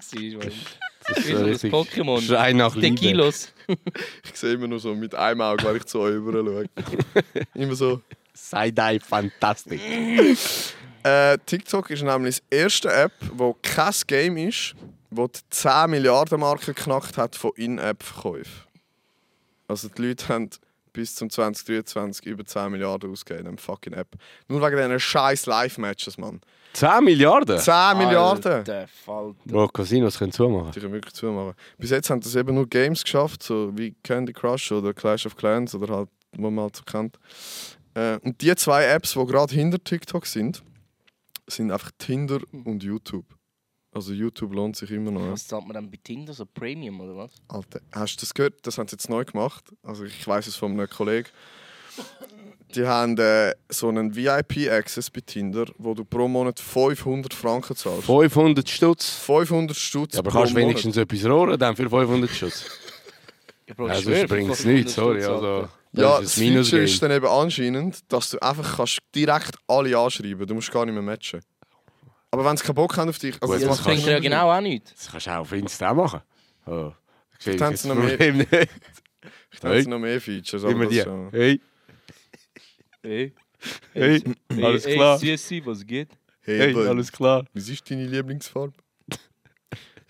[1.07, 2.21] Das ist Wie so das Pokémon.
[2.21, 2.95] Schrei nach Liebe.
[2.95, 3.51] Kilos.
[4.25, 6.65] Ich sehe immer nur so mit einem Auge, wenn ich zu euch rüber schaue.
[7.53, 8.01] Immer so.
[8.33, 9.79] Sei dein Fantastik.
[11.03, 14.75] Äh, TikTok ist nämlich die erste App, wo kein Game ist,
[15.09, 18.67] wo die 10 Milliarden Marke geknackt hat von In-App-Verkäufen.
[19.67, 20.49] Also die Leute haben
[20.93, 24.09] bis zum 2023 über 10 Milliarden ausgegeben in einer fucking App.
[24.47, 26.41] Nur wegen diesen scheiß Live-Matches, Mann.
[26.73, 27.57] 10 Milliarden?
[27.57, 28.53] 10 Milliarden!
[28.53, 29.37] Alter Falter.
[29.45, 30.71] Bro, Casinos können zumachen.
[30.71, 31.53] Die können wirklich zumachen.
[31.77, 35.35] Bis jetzt haben das eben nur Games geschafft, so wie Candy Crush oder Clash of
[35.35, 37.17] Clans oder halt, wo man halt so kennt.
[37.93, 40.63] Äh, und die zwei Apps, die gerade hinter TikTok sind,
[41.55, 43.25] sind einfach Tinder und YouTube.
[43.93, 45.31] Also YouTube lohnt sich immer noch.
[45.31, 46.33] Was zahlt man dann bei Tinder?
[46.33, 47.31] So Premium oder was?
[47.49, 48.65] Alter, hast du das gehört?
[48.65, 49.65] Das haben sie jetzt neu gemacht.
[49.83, 51.27] Also ich weiß es von einem Kollegen.
[52.73, 58.05] Die haben äh, so einen VIP-Access bei Tinder, wo du pro Monat 500 Franken zahlst.
[58.05, 59.09] 500 Stutz.
[59.09, 60.69] 500 Stutz Ja, aber pro kannst du Monat.
[60.69, 62.65] wenigstens etwas rohren dann für 500 Stutz?
[63.67, 65.23] Ja, Bro, ich Also bringt es 500 nichts, sorry.
[65.25, 69.97] Also, Ja, das das Feature ist dann eben anscheinend, dass du einfach kannst direkt alle
[69.97, 71.41] anschreiben Du musst gar nicht mehr matchen.
[72.31, 73.35] Aber wenn sie keinen Bock haben auf dich...
[73.41, 74.93] Also Gut, Ja, das das kannst bringt ja genau auch nichts.
[74.95, 76.21] Das kannst du auch auf Insta machen.
[76.65, 76.91] Oh.
[77.39, 78.13] Ich sie das noch mehr-.
[78.13, 79.79] Ich denke, Hey.
[79.79, 80.63] es noch mehr Features.
[80.63, 81.01] Aber Immer die.
[81.01, 81.29] schon.
[81.31, 81.59] Hey,
[83.03, 83.33] Hey,
[83.93, 84.23] hey,
[84.63, 85.19] alles klar.
[85.19, 86.09] Hey, Süßi, was geht?
[86.41, 87.43] Hey, Hey, alles klar.
[87.53, 88.73] was ist deine Lieblingsfarbe?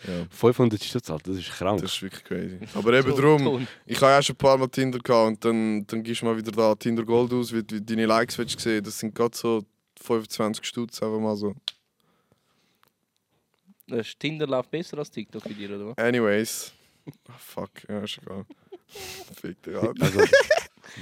[0.07, 1.81] Ja, 500 Stutz, Alter, das ist krank.
[1.81, 2.59] das ist wirklich crazy.
[2.73, 6.03] Aber eben darum, ich habe ja schon ein paar Mal Tinder gehabt und dann, dann
[6.03, 8.83] gibst du mal wieder da Tinder Gold aus, wie, wie deine Likes willst du sehen.
[8.83, 9.63] Das sind gerade so
[10.01, 11.53] 25 Stutz, einfach mal so.
[13.87, 15.97] Das Tinder läuft besser als TikTok bei dir, oder was?
[15.97, 16.73] Anyways.
[17.27, 18.45] Ah, fuck, ja, ist egal.
[19.39, 20.03] Fick dich, Alter.
[20.03, 20.21] Also,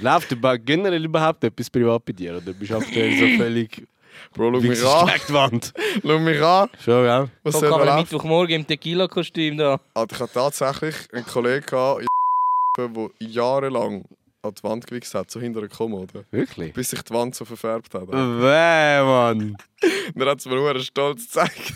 [0.00, 2.36] läuft generell überhaupt etwas privat bei dir?
[2.36, 3.86] Oder bist du aktuell so völlig
[4.34, 5.34] Bro, schau mich an.
[5.34, 5.72] Wand?
[6.02, 6.68] Schau mich an.
[6.84, 7.28] Schon, ja?
[7.42, 7.98] Was Komm, soll man?
[8.00, 9.80] Mittwochmorgen im Tequila-Kostüm da.
[9.94, 12.06] Alter, ich hatte tatsächlich einen Kollegen, gehabt,
[12.78, 14.04] der jahrelang
[14.42, 16.24] an die Wand gewichst hat, so hinter der Kommode.
[16.30, 16.72] Wirklich?
[16.72, 18.08] Bis sich die Wand so verfärbt hat.
[18.08, 19.56] Weh, Mann!
[20.14, 21.74] Dann hat es mir nur stolz gezeigt.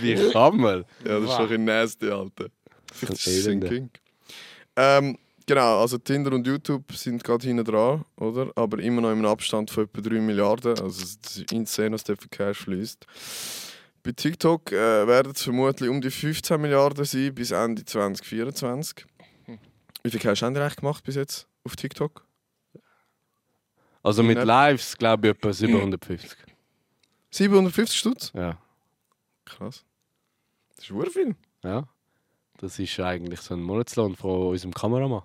[0.00, 0.84] Wie kann man?
[1.04, 2.46] Ja, das ist doch ein nasty, Alter.
[2.92, 3.60] Vielleicht ist es ein.
[3.60, 3.90] King.
[4.76, 8.50] Ähm, genau, also Tinder und YouTube sind gerade hinten dran, oder?
[8.56, 10.78] Aber immer noch im Abstand von etwa 3 Milliarden.
[10.80, 13.06] Also es ist insane, was der für Cash fließt.
[14.02, 19.06] Bei TikTok äh, werden es vermutlich um die 15 Milliarden sein bis Ende 2024.
[20.02, 22.24] Wie viel Cash haben die eigentlich gemacht bis jetzt auf TikTok?
[24.02, 24.38] Also mit.
[24.38, 26.38] Lives glaube ich etwa 750.
[27.30, 28.32] 750 Stutz?
[28.34, 28.56] Ja.
[29.44, 29.84] Krass.
[30.76, 31.36] Das ist wirklich viel.
[31.64, 31.88] ja.
[32.58, 35.22] Das ist eigentlich so ein Monatslohn von unserem Kameramann.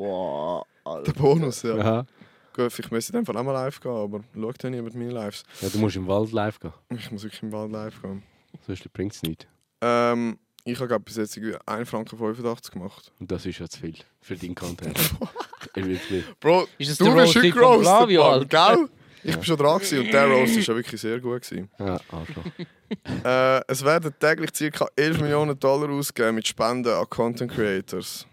[0.00, 0.64] Boah,
[1.06, 1.76] Der Bonus, ja.
[1.76, 2.06] Ja.
[2.54, 5.10] Gut, ich müsste in dem Fall auch mal live gehen, aber schaut ja niemand meine
[5.10, 5.44] Lives.
[5.60, 5.68] ja.
[5.68, 6.72] Du musst im Wald live gehen.
[6.90, 8.22] Ich muss wirklich im Wald live gehen.
[8.66, 9.46] Sonst bringt es nichts.
[9.82, 13.12] Ähm, ich habe glaub, bis jetzt irgendwie 1 Franken 85 gemacht.
[13.20, 14.98] Und das ist ja zu viel für deinen Content.
[15.76, 16.24] Ja, Wirklich.
[16.40, 18.76] Bro, Ist das du bist gerostet, Flavio, Mann, Alter?
[18.76, 18.88] gell?
[19.22, 21.42] Ich bin schon dran gewesen und der Roast war ja wirklich sehr gut.
[21.42, 21.70] Gewesen.
[21.78, 22.44] Ja, Arschloch.
[23.22, 24.86] Äh, es werden täglich ca.
[24.96, 28.26] 11 Millionen Dollar ausgegeben mit Spenden an Content Creators.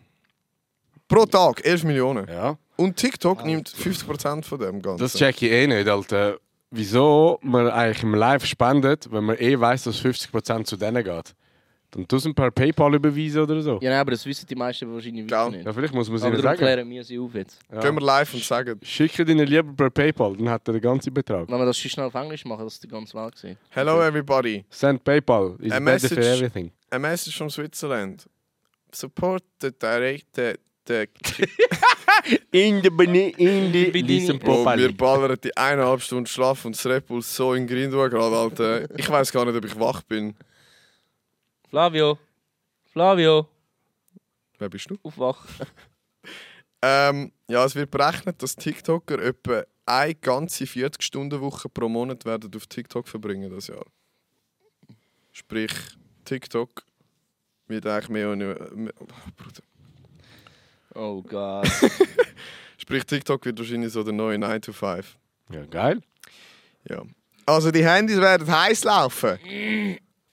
[1.07, 2.27] Pro Tag 11 Millionen.
[2.27, 2.57] Ja.
[2.75, 4.99] Und TikTok nimmt 50% von dem Ganzen.
[4.99, 6.37] Das check ich eh nicht, Alter.
[6.69, 11.33] wieso man eigentlich im Live spendet, wenn man eh weiß, dass 50% zu denen geht.
[11.91, 13.79] Dann tust du ein paar PayPal überweisen oder so.
[13.81, 15.65] Ja, nein, aber das wissen die meisten wahrscheinlich wirklich nicht.
[15.65, 16.57] Ja, vielleicht muss man es aber ihnen sagen.
[16.57, 17.59] klären wir sie auf jetzt.
[17.71, 17.79] Ja.
[17.79, 21.13] Gehen wir live und sagen, Schicke ihnen lieber per PayPal, dann hat er den ganzen
[21.13, 21.47] Betrag.
[21.49, 23.57] Wenn wir das schon schnell auf Englisch machen, dass die ganze Welt sieht.
[23.69, 25.55] Hello everybody, Send PayPal.
[25.61, 26.71] Is A better for message- everything.
[26.91, 28.25] a message from Switzerland.
[28.91, 30.37] Support the direct
[32.51, 36.85] In the Beni, in Bedini- listen Bro, wir ballern die eineinhalb Stunden Schlaf und das
[36.85, 38.97] Red Bull so in Grind gerade, Alter.
[38.97, 40.35] Ich weiß gar nicht, ob ich wach bin.
[41.69, 42.17] Flavio!
[42.91, 43.47] Flavio!
[44.57, 44.97] Wer bist du?
[45.03, 45.45] Aufwach!
[46.81, 52.67] Ähm, ja, es wird berechnet, dass TikToker etwa eine ganze 40-Stunden-Woche pro Monat werden auf
[52.67, 53.85] TikTok verbringen das Jahr.
[55.31, 55.71] Sprich,
[56.25, 56.83] TikTok
[57.67, 59.61] wird eigentlich mehr und mehr, mehr oh, Bruder.
[60.97, 61.67] Oh Gott.
[62.77, 65.15] Sprich, TikTok wird wahrscheinlich so der neue 9 to 5.
[65.51, 66.01] Ja, geil.
[66.89, 67.03] Ja.
[67.45, 69.37] Also die Handys werden heiß laufen.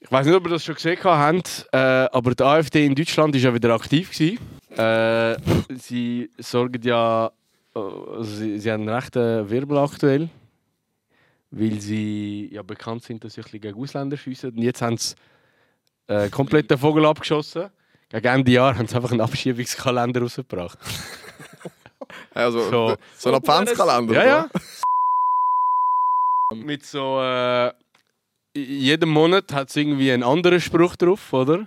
[0.00, 3.37] Ich weiß nicht, ob ihr das schon gesehen habt, äh, aber die AfD in Deutschland
[3.37, 4.38] ist ja wieder aktiv gewesen.
[4.70, 5.37] Äh,
[5.77, 7.31] sie sorgen ja,
[7.74, 10.31] äh, also sie, sie haben einen rechten Wirbel aktuell,
[11.50, 14.50] weil sie ja bekannt sind, dass sie ein bisschen gegen Ausländer schiessen.
[14.50, 15.14] Und jetzt haben sie
[16.07, 17.70] äh, komplett den Vogel abgeschossen.
[18.14, 20.79] Gegen Ende Jahr haben sie einfach einen Abschiebungskalender rausgebracht.
[22.33, 22.96] Also, So.
[23.16, 24.14] so, ein Adventskalender.
[24.14, 24.48] Ja, ja.
[26.55, 27.72] Mit so äh,
[28.55, 31.66] jedem Monat hat es irgendwie einen anderen Spruch drauf, oder?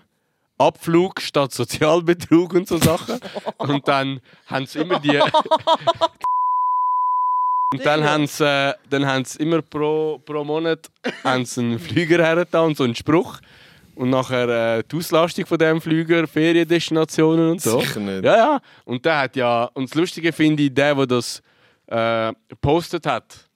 [0.57, 3.19] Abflug statt Sozialbetrug und so Sachen.
[3.57, 5.19] Und dann haben sie immer die.
[7.73, 10.89] Und dann haben sie, äh, dann haben sie immer pro, pro Monat
[11.25, 13.41] haben sie einen Flüger hergetan und so einen Spruch.
[13.97, 17.79] Und nachher äh, die Auslastung von dem Flüger, Feriendestinationen und so.
[17.79, 18.23] Sicher nicht.
[18.23, 18.61] Ja, ja.
[18.85, 19.63] Und der hat ja.
[19.73, 21.41] Und das Lustige finde ich, der, der das
[21.87, 23.49] äh, gepostet hat,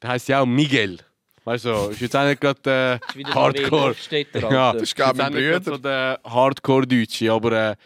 [0.00, 0.98] der heißt ja auch Miguel.
[1.42, 3.96] Weißt du, ist jetzt auch nicht gerade äh, Hardcore.
[4.32, 4.74] Ja.
[4.74, 5.60] Das ist auch mein Bruder.
[5.60, 7.76] so der Hardcore-Deutsche, aber äh,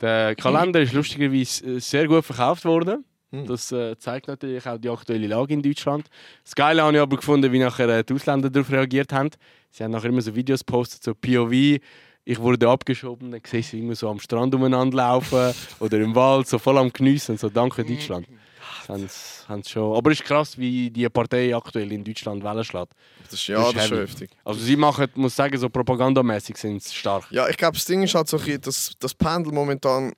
[0.00, 3.04] der Kalender ist lustigerweise äh, sehr gut verkauft worden.
[3.30, 6.08] Das äh, zeigt natürlich auch die aktuelle Lage in Deutschland.
[6.42, 9.30] Das Geile habe ich aber gefunden, wie nachher äh, die Ausländer darauf reagiert haben.
[9.70, 11.80] Sie haben nachher immer so Videos gepostet, so POV.
[12.24, 16.46] Ich wurde abgeschoben, dann siehst du immer so am Strand umeinander laufen oder im Wald,
[16.46, 17.38] so voll am Geniessen.
[17.38, 18.26] So, danke Deutschland.
[18.28, 19.96] Das haben sie- haben sie schon.
[19.96, 22.92] Aber es ist krass, wie die Partei aktuell in Deutschland Wellen schlägt.
[23.24, 24.10] Das ist, ja, das ist schon heavy.
[24.10, 24.30] heftig.
[24.44, 27.24] Also sie machen, muss sagen, so propagandamäßig sind sie stark.
[27.30, 30.12] Ja, ich glaube, das Ding ist halt so, dass das Pendel momentan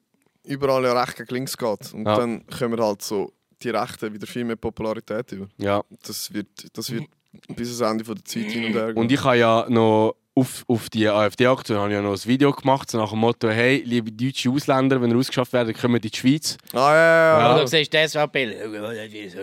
[0.45, 1.93] überall ja recht gegen links geht.
[1.95, 2.17] Und Ja.
[2.17, 3.33] dann kommen halt so
[3.63, 5.49] die Rechten wieder viel mehr Popularität über.
[5.59, 5.83] Ja.
[6.07, 7.05] Das wird, das wird
[7.49, 8.97] bis ans Ende von der Zeit hin und her.
[8.97, 12.53] Und ich habe ja noch auf, auf die AfD-Aktion habe ich ja noch ein Video
[12.53, 16.03] gemacht, so nach dem Motto, hey, liebe deutsche Ausländer, wenn ihr ausgeschafft werdet, kommen in
[16.03, 16.57] die Schweiz.
[16.73, 17.49] ah, ja, ja, ja.
[17.51, 18.57] Also, du siehst das Appell.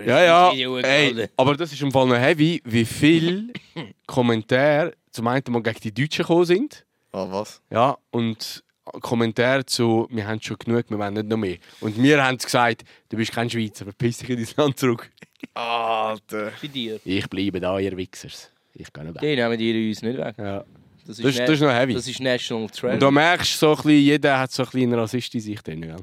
[0.05, 3.47] Ja, ja, ey, aber das ist im Fall noch heavy, wie viele
[4.07, 6.85] Kommentare zum einen mal gegen die Deutschen gekommen sind.
[7.11, 7.61] Ah, was?
[7.69, 8.63] Ja, und
[9.01, 11.57] Kommentare zu, wir haben schon genug, wir wollen nicht noch mehr.
[11.81, 15.09] Und wir haben gesagt, du bist kein Schweizer, verpiss dich in dein Land zurück.
[15.53, 16.51] Alter.
[16.61, 16.99] Bei dir.
[17.03, 18.49] Ich bleibe da, ihr Wichsers.
[18.73, 19.21] Ich gehe nicht weg.
[19.21, 20.35] Die nehmen die uns nicht weg.
[20.37, 20.63] Ja.
[21.05, 21.93] Das Das, ist- das ist noch heavy.
[21.93, 22.93] Das ist National Treasure.
[22.93, 25.41] Und da merkst du so ein bisschen, jeder hat so ein bisschen eine Rassist in
[25.41, 25.81] sich drin.
[25.81, 25.95] Gell?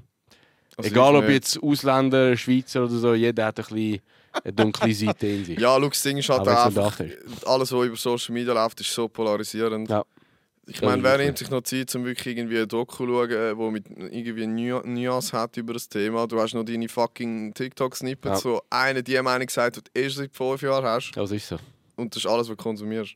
[0.77, 4.01] Also Egal ob jetzt Ausländer, Schweizer oder so, jeder hat ein bisschen
[4.43, 5.59] eine dunkle Seite in sich.
[5.61, 7.01] Ja, schau, das Ding ist halt einfach,
[7.47, 9.89] alles, was über Social Media läuft, ist so polarisierend.
[9.89, 10.05] Ja.
[10.67, 13.31] Ich meine, ist wer nimmt sich noch Zeit, um wirklich irgendwie ein Doku zu schauen,
[13.31, 16.27] äh, wo mit irgendwie Nu- Nuance hat über das Thema?
[16.27, 18.51] Du hast noch deine fucking TikTok-Snippets, Ja.
[18.51, 21.13] so eine die Meinung gesagt, die du erst seit fünf Jahren hast.
[21.15, 21.59] Das ist so.
[21.97, 23.15] Und das ist alles, was du konsumierst.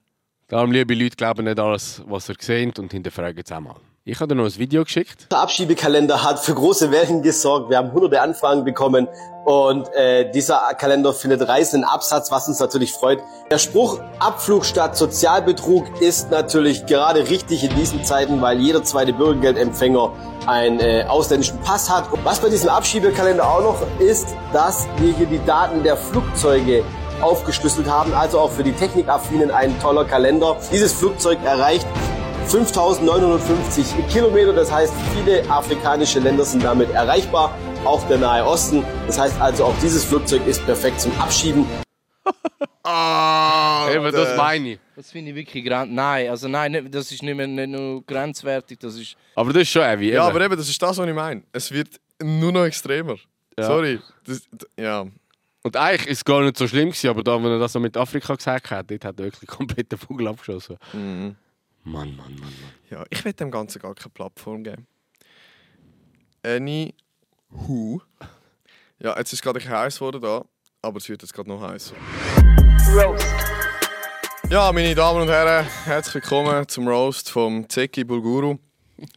[0.48, 3.76] Darum, liebe Leute, glauben nicht alles, was ihr seht und hinterfragen es auch mal.
[4.08, 5.26] Ich habe dir noch ein Video geschickt.
[5.30, 7.68] Der Abschiebekalender hat für große Wellen gesorgt.
[7.68, 9.06] Wir haben hunderte Anfragen bekommen
[9.44, 13.18] und äh, dieser Kalender findet reißenden Absatz, was uns natürlich freut.
[13.50, 19.12] Der Spruch Abflug statt Sozialbetrug ist natürlich gerade richtig in diesen Zeiten, weil jeder zweite
[19.12, 20.10] Bürgergeldempfänger
[20.46, 22.10] einen äh, ausländischen Pass hat.
[22.10, 26.82] Und was bei diesem Abschiebekalender auch noch ist, dass wir hier die Daten der Flugzeuge
[27.20, 30.56] aufgeschlüsselt haben, also auch für die Technikaffinen ein toller Kalender.
[30.72, 31.86] Dieses Flugzeug erreicht
[32.48, 38.84] 5950 Kilometer, das heißt, viele afrikanische Länder sind damit erreichbar, auch der Nahe Osten.
[39.06, 41.66] Das heißt also, auch dieses Flugzeug ist perfekt zum Abschieben.
[42.90, 44.78] Ah, Eben, das meine ich.
[44.96, 45.92] Das finde ich wirklich grand.
[45.92, 49.14] Nein, also nein, das ist nicht mehr nicht nur grenzwertig, das ist.
[49.34, 50.11] Aber das ist schon heavy.
[50.11, 51.42] Ja, aber eben, das ist das, was ich meine.
[51.52, 53.16] Es wird nur noch extremer.
[53.58, 53.66] Ja.
[53.66, 54.00] Sorry.
[54.24, 54.40] Das,
[54.78, 55.06] ja.
[55.62, 57.80] Und eigentlich ist es gar nicht so schlimm gewesen, aber da, wenn er das so
[57.80, 60.78] mit Afrika gesagt hat, dort hat er wirklich komplett den Vogel abgeschossen.
[60.94, 61.37] Mhm.
[61.84, 62.74] Mann, Mann, Mann, Mann.
[62.90, 63.04] ja.
[63.10, 64.86] Ich will dem Ganzen gar keine Plattform geben.
[66.42, 66.94] Any
[67.48, 68.00] who.
[68.98, 70.44] Ja, jetzt ist gerade ein bisschen heiß geworden da.
[70.82, 71.94] aber es wird jetzt gerade noch heißer.
[72.94, 73.26] Roast.
[74.50, 78.58] Ja, meine Damen und Herren, herzlich willkommen zum Roast vom Zeki Bulguru.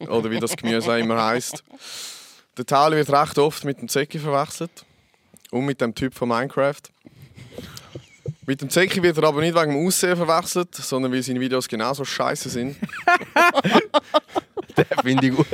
[0.08, 1.64] Oder wie das Gemüse auch immer heisst.
[2.58, 4.86] Der Tauli wird recht oft mit dem Zeki verwechselt.
[5.52, 6.82] Und mit dem Typ von Minecraft.
[8.46, 11.68] Mit dem Zeki wird er aber nicht wegen dem Aussehen verwechselt, sondern weil seine Videos
[11.68, 12.78] genauso scheiße sind.
[14.78, 15.48] Den finde ich gut.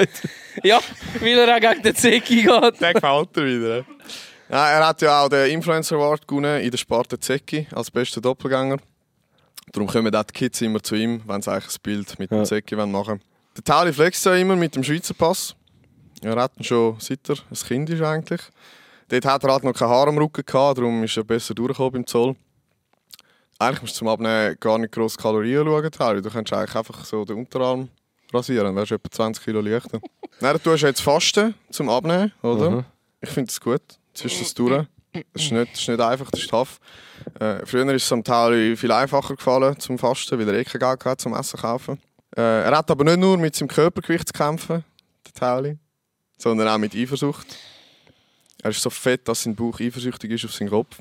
[0.64, 0.80] Ja,
[1.20, 2.82] weil er auch gegen den Zeki geht.
[2.82, 3.86] Der gefällt dir wieder.
[4.50, 8.22] Ja, er hat ja auch den Influencer Award gewonnen in der Sparte Zeki als bester
[8.22, 8.78] Doppelgänger.
[9.74, 12.40] Darum kommen auch die Kids immer zu ihm, wenn sie eigentlich ein Bild mit dem
[12.40, 12.44] Ja.
[12.46, 13.22] Zeki machen wollen.
[13.56, 15.56] Der Tauli flext ja immer mit dem Schweizer Pass.
[16.22, 18.42] Er hat ihn schon seit er ein Kind ist eigentlich.
[19.10, 21.92] Dort hat er halt noch kein Haar am Rücken gehabt, darum ist er besser durchgekommen
[21.94, 22.36] beim Zoll.
[23.60, 26.22] Eigentlich musst du zum Abnehmen gar nicht gross Kalorien schauen, Tauli.
[26.22, 27.90] Du kannst eigentlich einfach so den Unterarm
[28.34, 30.00] rasieren, dann wärst du etwa 20 Kilo leichter.
[30.40, 32.70] Nein, du tust jetzt Fasten zum Abnehmen, oder?
[32.70, 32.86] Mhm.
[33.22, 33.82] Ich finde das gut.
[34.14, 34.86] Ziehst das durch.
[35.34, 36.80] Das ist nicht, das ist nicht einfach, das ist tough.
[37.40, 40.80] Äh, früher ist es am Tauli viel einfacher gefallen zum Fasten, weil er eh kein
[40.80, 42.00] Geld hatte zum Essen kaufen.
[42.36, 44.84] Äh, er hat aber nicht nur mit seinem Körpergewicht zu kämpfen,
[45.26, 45.78] der Tauli,
[46.38, 47.48] sondern auch mit Eifersucht.
[48.62, 50.98] Er ist so fett, dass sein Bauch eifersüchtig ist auf seinen Kopf.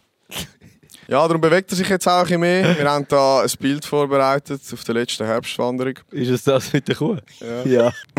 [1.09, 2.77] Ja, darum bewegt er sich jetzt auch ein bisschen mehr.
[2.77, 5.95] Wir haben da ein Bild vorbereitet auf der letzten Herbstwanderung.
[6.11, 7.17] Ist es das mit der Kuh?
[7.65, 7.93] Ja.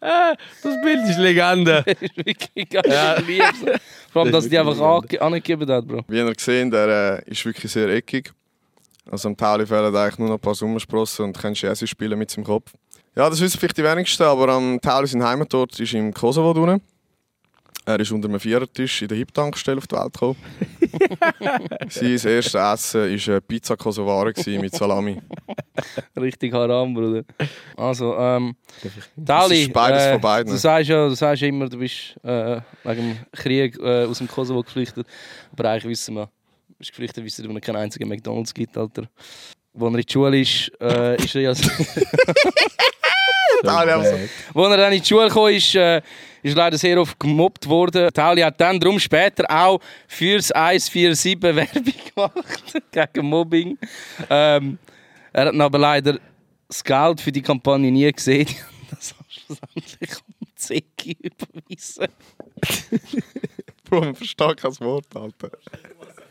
[0.00, 1.82] das Bild ist Legende.
[1.86, 3.16] Das ist wirklich geil.
[3.20, 3.80] Ich lieb's.
[4.12, 6.02] Vor allem, Das dass ist die einfach angegeben hat, Bro.
[6.08, 8.32] Wie ihr gesehen der äh, ist wirklich sehr eckig.
[9.10, 12.30] Also am Tauli fehlen eigentlich nur noch ein paar Sommersprossen und kannst Jesse spielen mit
[12.30, 12.70] seinem Kopf.
[13.16, 16.80] Ja, das wissen vielleicht die wenigsten, aber am Tauli sein Heimatort ist im Kosovo drinnen.
[17.84, 20.36] Er ist unter einem Vierertisch in der Hip-Tankstelle auf die Welt gekommen.
[21.88, 25.20] Sein erstes Essen war eine Pizza Kosovare mit Salami.
[26.16, 27.24] Richtig haram, Bruder.
[27.76, 28.92] Also, ähm, Das
[29.26, 30.52] Tali, ist beides äh, von beiden.
[30.52, 34.18] Du sagst ja, du sagst ja immer, du bist äh, wegen dem Krieg äh, aus
[34.18, 35.06] dem Kosovo geflüchtet.
[35.52, 36.26] Aber eigentlich wissen wir,
[36.68, 39.08] du bist geflüchtet, wissen wir, dass es keinen einzigen McDonalds gibt, Alter.
[39.72, 41.52] Wo er in die Schule ist, äh, ist er ja...
[43.62, 44.14] Tauli also,
[44.54, 46.00] Als er dann in die Schule kam, ist, äh,
[46.42, 48.12] ist leider sehr oft gemobbt worden.
[48.12, 53.78] Tauli hat dann darum später auch fürs 147 Werbung gemacht gegen Mobbing.
[54.28, 54.78] Ähm,
[55.32, 56.18] er hat aber leider
[56.68, 58.48] das Geld für die Kampagne nie gesehen.
[58.94, 62.08] Das hat schlussendlich um Zecki überwiesen.
[63.88, 65.50] Bro, man versteht kein Wort, Alter.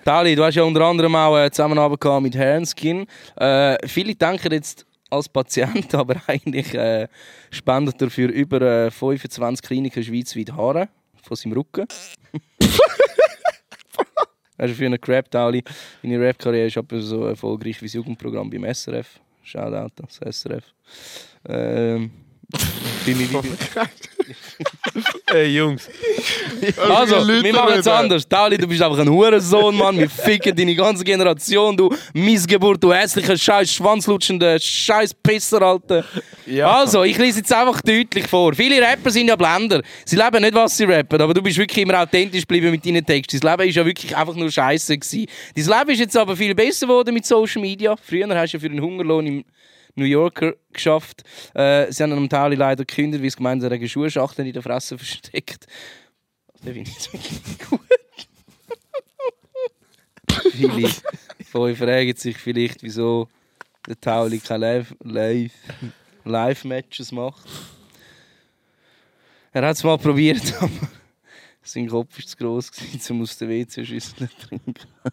[0.05, 3.07] Tali, du hast ja unter anderem auch eine Zusammenarbeit gehabt mit Herrenskin.
[3.35, 7.07] Äh, viele denken jetzt als Patient, aber eigentlich äh,
[7.51, 10.89] spendet er für über äh, 25 Kliniken schweizweit Haare
[11.21, 11.87] von seinem Rücken.
[14.57, 15.63] Du für einen Crap, Tali?
[16.03, 19.19] Deine Rap-Karriere ist aber so erfolgreich wie das Jugendprogramm beim SRF.
[19.41, 20.63] Shoutout das SRF.
[21.49, 22.11] Ähm,
[23.05, 23.41] deine Liebe-
[25.33, 25.89] Ey, Jungs.
[26.77, 27.97] Also, wir machen jetzt reden.
[27.97, 28.27] anders.
[28.27, 29.97] Tali, du bist einfach ein Hurensohn, Mann.
[29.97, 36.05] Wir ficken deine ganze Generation, du Missgeburt, du hässlicher, scheiß schwanzlutschender, scheiß Pisser, Alter.
[36.63, 38.53] Also, ich lese jetzt einfach deutlich vor.
[38.53, 39.81] Viele Rapper sind ja Blender.
[40.05, 43.05] Sie leben nicht, was sie rappen, aber du bist wirklich immer authentisch geblieben mit deinen
[43.05, 43.39] Texten.
[43.39, 45.25] Dein Leben ist ja wirklich einfach nur Scheiße gewesen.
[45.55, 47.95] Dein Leben ist jetzt aber viel besser geworden mit Social Media.
[47.97, 49.45] Früher hast du ja für den Hungerlohn im
[49.95, 51.23] New Yorker geschafft.
[51.53, 54.97] Äh, sie haben am Tali leider gekündigt, weil sie gemeint haben, Schuhschachteln in der Fresse
[54.97, 55.67] versteckt.
[56.53, 57.79] Das finde ich wirklich gut.
[60.51, 60.89] Viele
[61.51, 63.27] von euch fragen sich vielleicht, wieso
[63.87, 65.51] der Tauli keine Live- Live-
[66.23, 67.41] Live-Matches macht.
[69.51, 70.69] Er hat es mal probiert, aber
[71.63, 74.73] sein Kopf war zu gross, gewesen, um aus der WC-Schüssel zu trinken.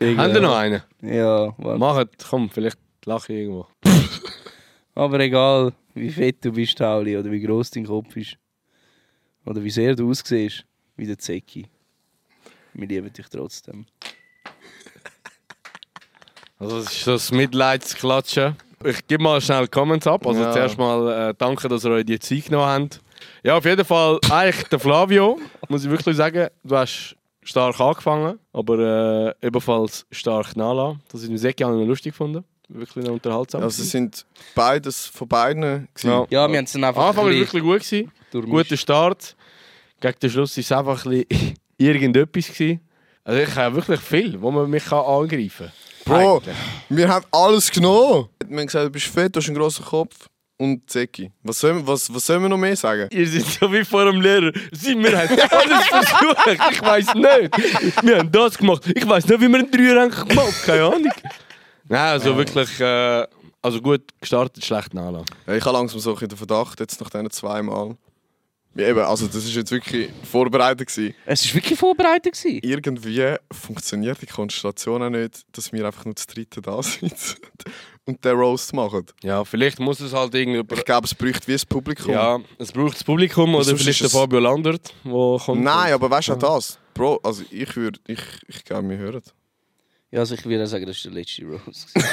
[0.00, 0.82] Haben wir noch einen?
[1.02, 1.78] Ja, warte.
[1.78, 3.66] Macht, komm, vielleicht lache ich irgendwo.
[4.94, 8.36] Aber egal, wie fett du bist, Tauli, oder wie gross dein Kopf ist,
[9.44, 10.64] oder wie sehr du aussiehst,
[10.96, 11.66] wie der Zecki.
[12.74, 13.86] Wir lieben dich trotzdem.
[16.58, 18.56] Also, das ist das Mitleidsklatschen.
[18.84, 20.24] Ich gebe mal schnell Comments ab.
[20.26, 20.52] Also, Ja.
[20.52, 23.00] zuerst mal äh, danke, dass ihr euch die Zeit genommen habt.
[23.42, 28.38] Ja, auf jeden Fall, eigentlich der Flavio, muss ich wirklich sagen, du hast stark angefangen,
[28.52, 31.00] aber äh, ebenfalls stark nachlassen.
[31.10, 32.44] Das ist im Säcki auch noch lustig gefunden.
[32.68, 33.62] Wirklich noch unterhaltsam.
[33.62, 35.60] Also es sind beides von beiden.
[35.94, 36.08] gewesen.
[36.08, 36.26] Ja.
[36.30, 37.80] Ja, wir haben es dann einfach Anfang war wirklich gut.
[37.82, 38.10] Gewesen.
[38.32, 39.36] Guter Start.
[40.00, 42.48] Gegen den Schluss war es einfach ein bisschen irgendetwas.
[42.48, 42.80] Gewesen.
[43.22, 45.70] Also ich habe wirklich viel, wo man mich kann angreifen
[46.04, 46.22] kann.
[46.22, 46.42] Bro,
[46.90, 48.28] wir haben alles genommen.
[48.46, 51.30] Wir haben gesagt, du bist fett, du hast einen grossen Kopf und Zecki.
[51.42, 53.08] Was sollen, was, was sollen wir noch mehr sagen?
[53.10, 54.52] Ihr seid so wie vor dem Lehrer.
[54.72, 56.46] Sie, wir haben alles versucht.
[56.72, 58.02] Ich weiß nicht.
[58.04, 58.82] Wir haben das gemacht.
[58.94, 60.54] Ich weiß nicht, wie wir einen gemacht haben.
[60.64, 61.12] Keine Ahnung.
[61.88, 63.26] Nein, also wirklich äh,
[63.64, 65.26] also gut gestartet, schlecht nachlassen.
[65.46, 67.96] Ja, Ich habe langsam so den Verdacht, jetzt nach diesen zwei Mal,
[68.74, 71.14] Ja, Eben, also das ist jetzt wirklich vorbereitet gewesen.
[71.26, 72.34] Es war wirklich vorbereitet.
[72.34, 72.60] Gewesen.
[72.62, 77.38] Irgendwie funktioniert die Konstellation auch nicht, dass wir einfach nur zu dritten da sitzen
[78.06, 79.06] und den Roast machen.
[79.22, 80.62] Ja, vielleicht muss es halt irgendwie...
[80.74, 82.12] Ich glaube, es bräuchte wie das Publikum.
[82.12, 85.62] Ja, es braucht das Publikum oder Sonst vielleicht der Fabio Landert, wo kommt.
[85.62, 86.78] Nein, aber weißt du auch das?
[86.92, 89.22] Bro, also ich würde, ich, ich glaube, wir hören.
[90.10, 91.86] Ja, also ich würde sagen, das ist der letzte Rose.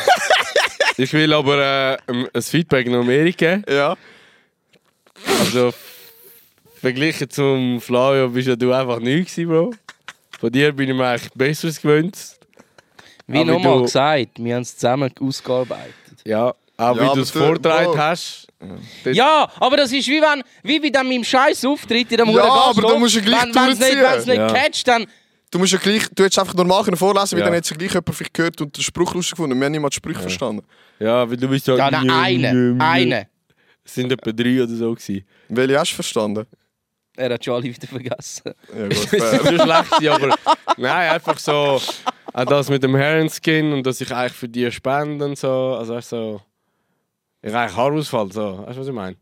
[0.98, 3.64] Ich will aber äh, ein Feedback noch mehr geben.
[3.68, 3.96] Ja.
[5.40, 5.74] Also,
[6.76, 9.74] verglichen zum Flavio bist ja du einfach neu gewesen, Bro.
[10.40, 12.38] Von dir bin ich mir eigentlich Besseres gewöhnt.
[13.28, 15.94] Wie nochmal du- gesagt, wir haben es zusammen ausgearbeitet.
[16.26, 17.98] Ja, auch Ja, wie du es du- vorgetragen Bro.
[17.98, 18.48] hast.
[19.04, 22.30] Das- Ja, aber das ist wie wenn, wie bei dem meinem scheiß Auftritt in dem
[22.30, 24.02] Ja, aber du musst ja gleich Wenn es nicht, durchziehen.
[24.04, 24.48] wenn's nicht Ja.
[24.54, 25.06] catcht, dann...
[25.50, 27.46] Du musst ja gleich, du hättest einfach normal können vorlesen, weil Ja.
[27.46, 29.60] dann hätte sich gleich jemand vielleicht gehört und den Spruch lustig gefunden.
[29.60, 30.64] Wir haben nicht mal den Spruch verstanden.
[31.00, 31.76] Ja, weil du bist ja...
[31.76, 32.10] Ja, nein,
[32.46, 32.78] eine.
[32.80, 33.28] Eine.
[33.84, 35.26] Es sind etwa drei oder so gewesen.
[35.50, 36.46] Welche hast du verstanden?
[37.18, 38.54] Er hat schon alle wieder vergessen.
[38.74, 40.36] Ja, gut, Das ist schlecht, aber
[40.78, 41.82] nein, einfach so,
[42.34, 45.96] auch das mit dem Herrenskin und dass ich eigentlich für die spende und so, also
[45.96, 46.42] weißt, so,
[47.42, 49.16] ich eigentlich Haarausfall, so, weißt du, was ich meine?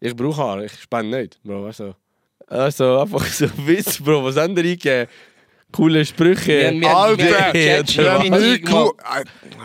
[0.00, 1.94] Ich brauche Haar, ich spende nicht, Bro, weißt du.
[2.46, 5.08] Also einfach so Witz, Bro, was haben die eingegeben?
[5.72, 6.80] Coole Sprüche.
[6.84, 7.52] Alter,
[8.72, 8.92] cool.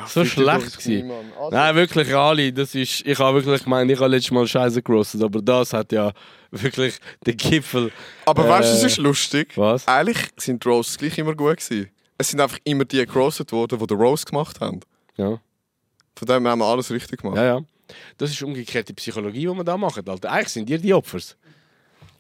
[0.08, 1.12] so schlecht gewesen.
[1.50, 5.24] Nein, wirklich, Ali, das ist, ich habe wirklich gemeint, ich habe letztes Mal Scheiße gerostet,
[5.24, 6.12] aber das hat ja
[6.52, 7.92] wirklich den Gipfel.
[8.26, 9.58] Aber weißt du, Äh, es ist lustig.
[9.58, 9.88] was?
[9.88, 11.90] Eigentlich sind die Roasts gleich immer gut gewesen.
[12.18, 14.80] Es sind einfach immer die gerostet worden, die den Roast gemacht haben.
[15.18, 15.40] Ja.
[16.16, 17.38] Von dem haben wir alles richtig gemacht.
[17.38, 17.62] Ja, ja.
[18.18, 20.08] Das ist umgekehrte Psychologie, die wir da machen.
[20.08, 20.32] Alter.
[20.32, 21.36] Eigentlich sind ihr die Opfers.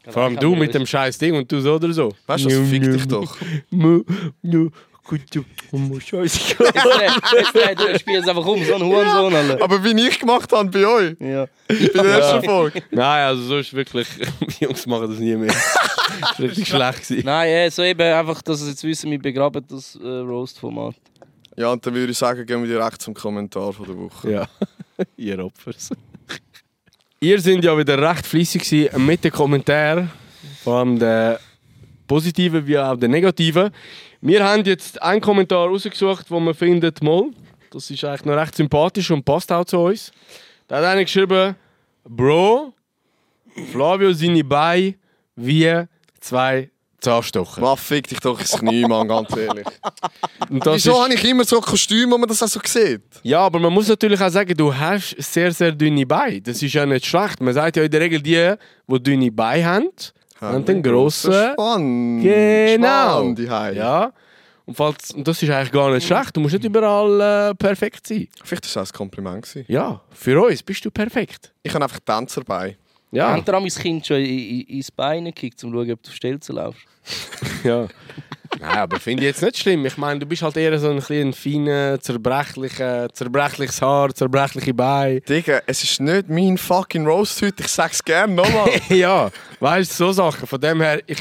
[0.07, 2.13] Vor allem du mit dem scheiß Ding und du so oder so.
[2.27, 3.35] Weißt du, was fick dich doch.
[6.25, 9.33] Jetzt dreh- du spielst es einfach um, so ein Hurensohn.
[9.35, 9.63] Alter.
[9.63, 11.47] Aber wie ich gemacht habe bei euch, Ja.
[11.67, 12.83] bei der ersten Folge.
[12.91, 14.07] Nein, also so ist wirklich.
[14.59, 15.53] Die Jungs machen das nie mehr.
[16.21, 17.07] das war richtig schlecht.
[17.07, 17.25] Gewesen.
[17.25, 20.95] Nein, äh, so eben einfach, dass sie jetzt wissen, wir begraben das äh, Roast-Format.
[21.57, 24.31] Ja, und dann würde ich sagen, gehen wir direkt zum Kommentar von der Woche.
[24.31, 24.47] Ja,
[25.15, 25.89] ihr Opfers.
[27.19, 30.11] ihr sind ja wieder recht fleissig gewesen mit den Kommentaren.
[30.63, 31.37] Vor allem den
[32.07, 33.71] positiven wie auch den negativen.
[34.27, 37.25] Wir haben jetzt einen Kommentar rausgesucht, wo wir finden, mal,
[37.71, 40.11] das ist eigentlich noch recht sympathisch und passt auch zu uns.
[40.67, 41.55] Da hat einer geschrieben,
[42.03, 42.73] Bro,
[43.71, 44.95] Flavio seine Beine
[45.35, 45.83] wie
[46.19, 47.61] zwei Zahnstocher.
[47.61, 49.67] Mann, fick dich doch ins Knie, Mann, ganz ehrlich.
[50.49, 53.03] Wieso ist- habe ich immer so Kostüme, wo man das auch so sieht?
[53.21, 56.41] Ja, aber man muss natürlich auch sagen, du hast sehr, sehr dünne Beine.
[56.41, 57.39] Das ist ja nicht schlecht.
[57.41, 58.55] Man sagt ja in der Regel, die,
[58.87, 59.89] die dünne Beine haben,
[60.41, 61.33] haben den grossen...
[61.33, 62.21] Spann.
[62.21, 63.35] Genau.
[63.35, 63.75] Spann.
[63.75, 64.11] Ja.
[64.65, 66.35] Und, falls, und das ist eigentlich gar nicht schlecht.
[66.35, 68.27] Du musst nicht überall äh, perfekt sein.
[68.43, 69.45] Vielleicht war das auch ein Kompliment.
[69.45, 69.65] Gewesen.
[69.67, 71.53] Ja, für uns bist du perfekt.
[71.61, 72.77] Ich habe einfach Tänzer bei.
[73.11, 76.03] Ja, Haben dir mein Kind schon in, in, ins Bein gekickt, um zu schauen, ob
[76.03, 76.81] du auf Stelzen laufst?
[77.63, 77.87] ja.
[78.59, 79.85] Nein, aber finde ich jetzt nicht schlimm.
[79.85, 85.21] Ich meine, du bist halt eher so ein bisschen feiner, zerbrechlicher, zerbrechliches Haar, zerbrechliche Beine.
[85.21, 88.69] Digga, es ist nicht mein fucking Roast heute, ich sag's gerne nochmal.
[88.89, 89.29] ja,
[89.59, 90.47] weißt du, so Sachen.
[90.47, 91.19] Von dem her, ich,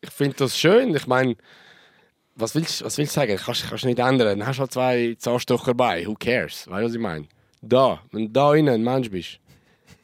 [0.00, 0.94] ich finde das schön.
[0.94, 1.36] Ich meine,
[2.36, 3.36] was willst, was willst du sagen?
[3.36, 4.38] Kannst du nicht ändern.
[4.38, 6.06] Dann hast du halt zwei Zahnstocher bei.
[6.06, 6.66] Who cares?
[6.68, 7.26] Weißt du, was ich meine?
[7.62, 9.38] Da, wenn du da innen ein Mensch bist,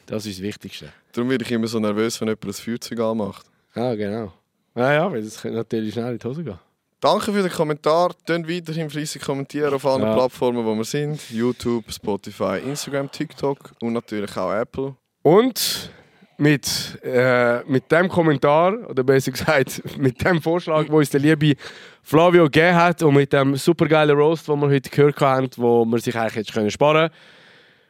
[0.07, 0.93] das ist das Wichtigste.
[1.12, 3.47] Darum werde ich immer so nervös, wenn jemand ein Feuerzeug anmacht.
[3.74, 4.33] Ja, genau.
[4.74, 6.59] Ja, ja, weil das könnte natürlich schnell in die Hose gehen.
[7.01, 8.11] Danke für den Kommentar.
[8.26, 10.14] Tönt weiterhin fleissig kommentieren auf allen Ja.
[10.14, 11.30] Plattformen, wo wir sind.
[11.30, 14.94] YouTube, Spotify, Instagram, TikTok und natürlich auch Apple.
[15.22, 15.90] Und
[16.36, 21.55] mit, äh, mit dem Kommentar, oder besser gesagt, mit dem Vorschlag, wo uns der liebe
[22.03, 25.98] Flavio gegeben hat und mit dem supergeilen Roast, den wir heute gehört haben, wo wir
[26.01, 27.09] sich eigentlich jetzt können sparen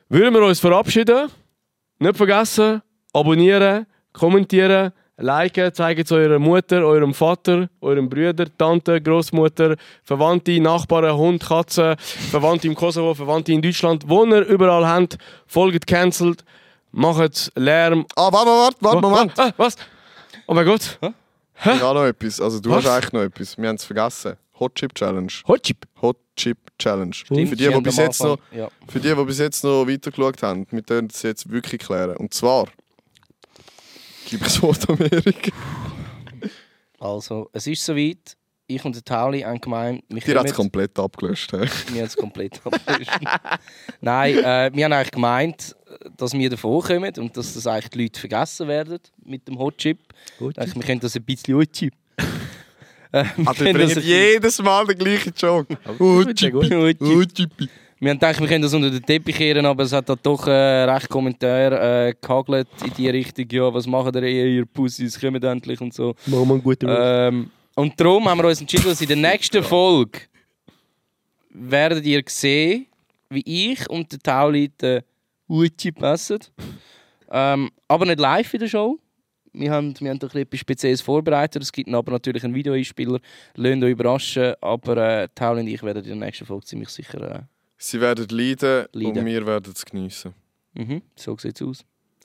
[0.09, 1.29] können, würden wir uns verabschieden.
[1.99, 2.81] Nicht vergessen,
[3.13, 11.17] abonnieren, kommentieren, liken, zeigen es eurer Mutter, eurem Vater, eurem Brüder, Tante, Großmutter, Verwandte, Nachbarn,
[11.17, 11.97] Hund, Katze,
[12.31, 16.45] Verwandte im Kosovo, Verwandte in Deutschland, wo ihr überall habt, folgt cancelled,
[16.93, 18.07] macht Lärm.
[18.17, 19.33] Ah, warte, warte, warte, Moment.
[19.39, 19.77] Ah, was?
[20.47, 20.99] Oh mein Gott.
[21.63, 22.41] Ich habe noch etwas.
[22.41, 22.85] Also du Was?
[22.85, 23.59] hast eigentlich noch etwas.
[23.59, 24.37] Wir haben es vergessen.
[24.59, 25.33] Hot Chip Challenge.
[25.47, 25.87] Hotchip.
[26.03, 27.13] Hot Chip Challenge.
[27.15, 28.69] für Stimmt, die, sie die haben bis jetzt noch, Ja.
[28.89, 32.17] für die, die bis jetzt noch weitergeschaut haben, wir können das jetzt wirklich klären.
[32.17, 32.67] Und zwar
[34.31, 35.51] gebe ich das Wort Amerika.
[36.99, 38.37] Also, es ist soweit.
[38.67, 41.53] Ich und der Tauli haben gemeint, wir Die hat es kommen- komplett abgelöscht.
[41.53, 41.59] Wir
[42.03, 43.11] haben es komplett abgelöscht.
[44.01, 45.75] Nein, äh, wir haben eigentlich gemeint,
[46.17, 49.77] dass wir davor kommen und dass das eigentlich die Leute vergessen werden mit dem Hot
[49.79, 49.99] Chip.
[50.39, 51.95] Dachte, wir können das ein bisschen Hot Chip.
[53.13, 53.25] Äh,
[53.59, 55.77] bringen ein jedes Mal den gleichen Joke.
[55.99, 56.55] Hot Chip.
[56.55, 57.51] Hot Chip.
[58.03, 60.47] Wir haben gedacht, wir können das unter den Teppich kehren, aber es hat da doch
[60.47, 65.45] äh, recht Kommentare äh, gehagelt in die Richtung, ja, was machen ihr, ihr Pussys, kommt
[65.45, 66.15] endlich und so.
[66.25, 69.63] Machen wir einen guten Ähm, und darum haben wir uns entschieden, dass in der nächsten
[69.63, 70.19] Folge
[71.51, 72.87] werdet ihr sehen,
[73.29, 75.03] wie ich und der Tauli den
[75.47, 76.39] Uchi passen.
[77.31, 78.99] Ähm, aber nicht live in der Show.
[79.53, 81.63] Wir haben, wir haben doch etwas Spezielles vorbereitet.
[81.63, 83.21] Es gibt aber natürlich einen Videoeinspieler.
[83.57, 84.55] Lasst euch überraschen.
[84.63, 87.47] Aber äh, Tauli und ich werden in der nächsten Folge ziemlich sicher...
[87.83, 89.19] Sie werden leiden, Leiden.
[89.19, 90.35] und wir werden es geniessen.
[90.75, 91.83] Mhm, so sieht's aus.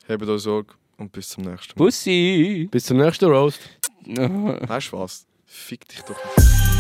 [0.08, 1.86] Habt euch Sorge und bis zum nächsten Mal.
[1.86, 2.68] Bussi!
[2.70, 3.62] Bis zum nächsten Roast.
[4.06, 5.26] Weißt du was?
[5.46, 6.75] Fick dich doch nicht.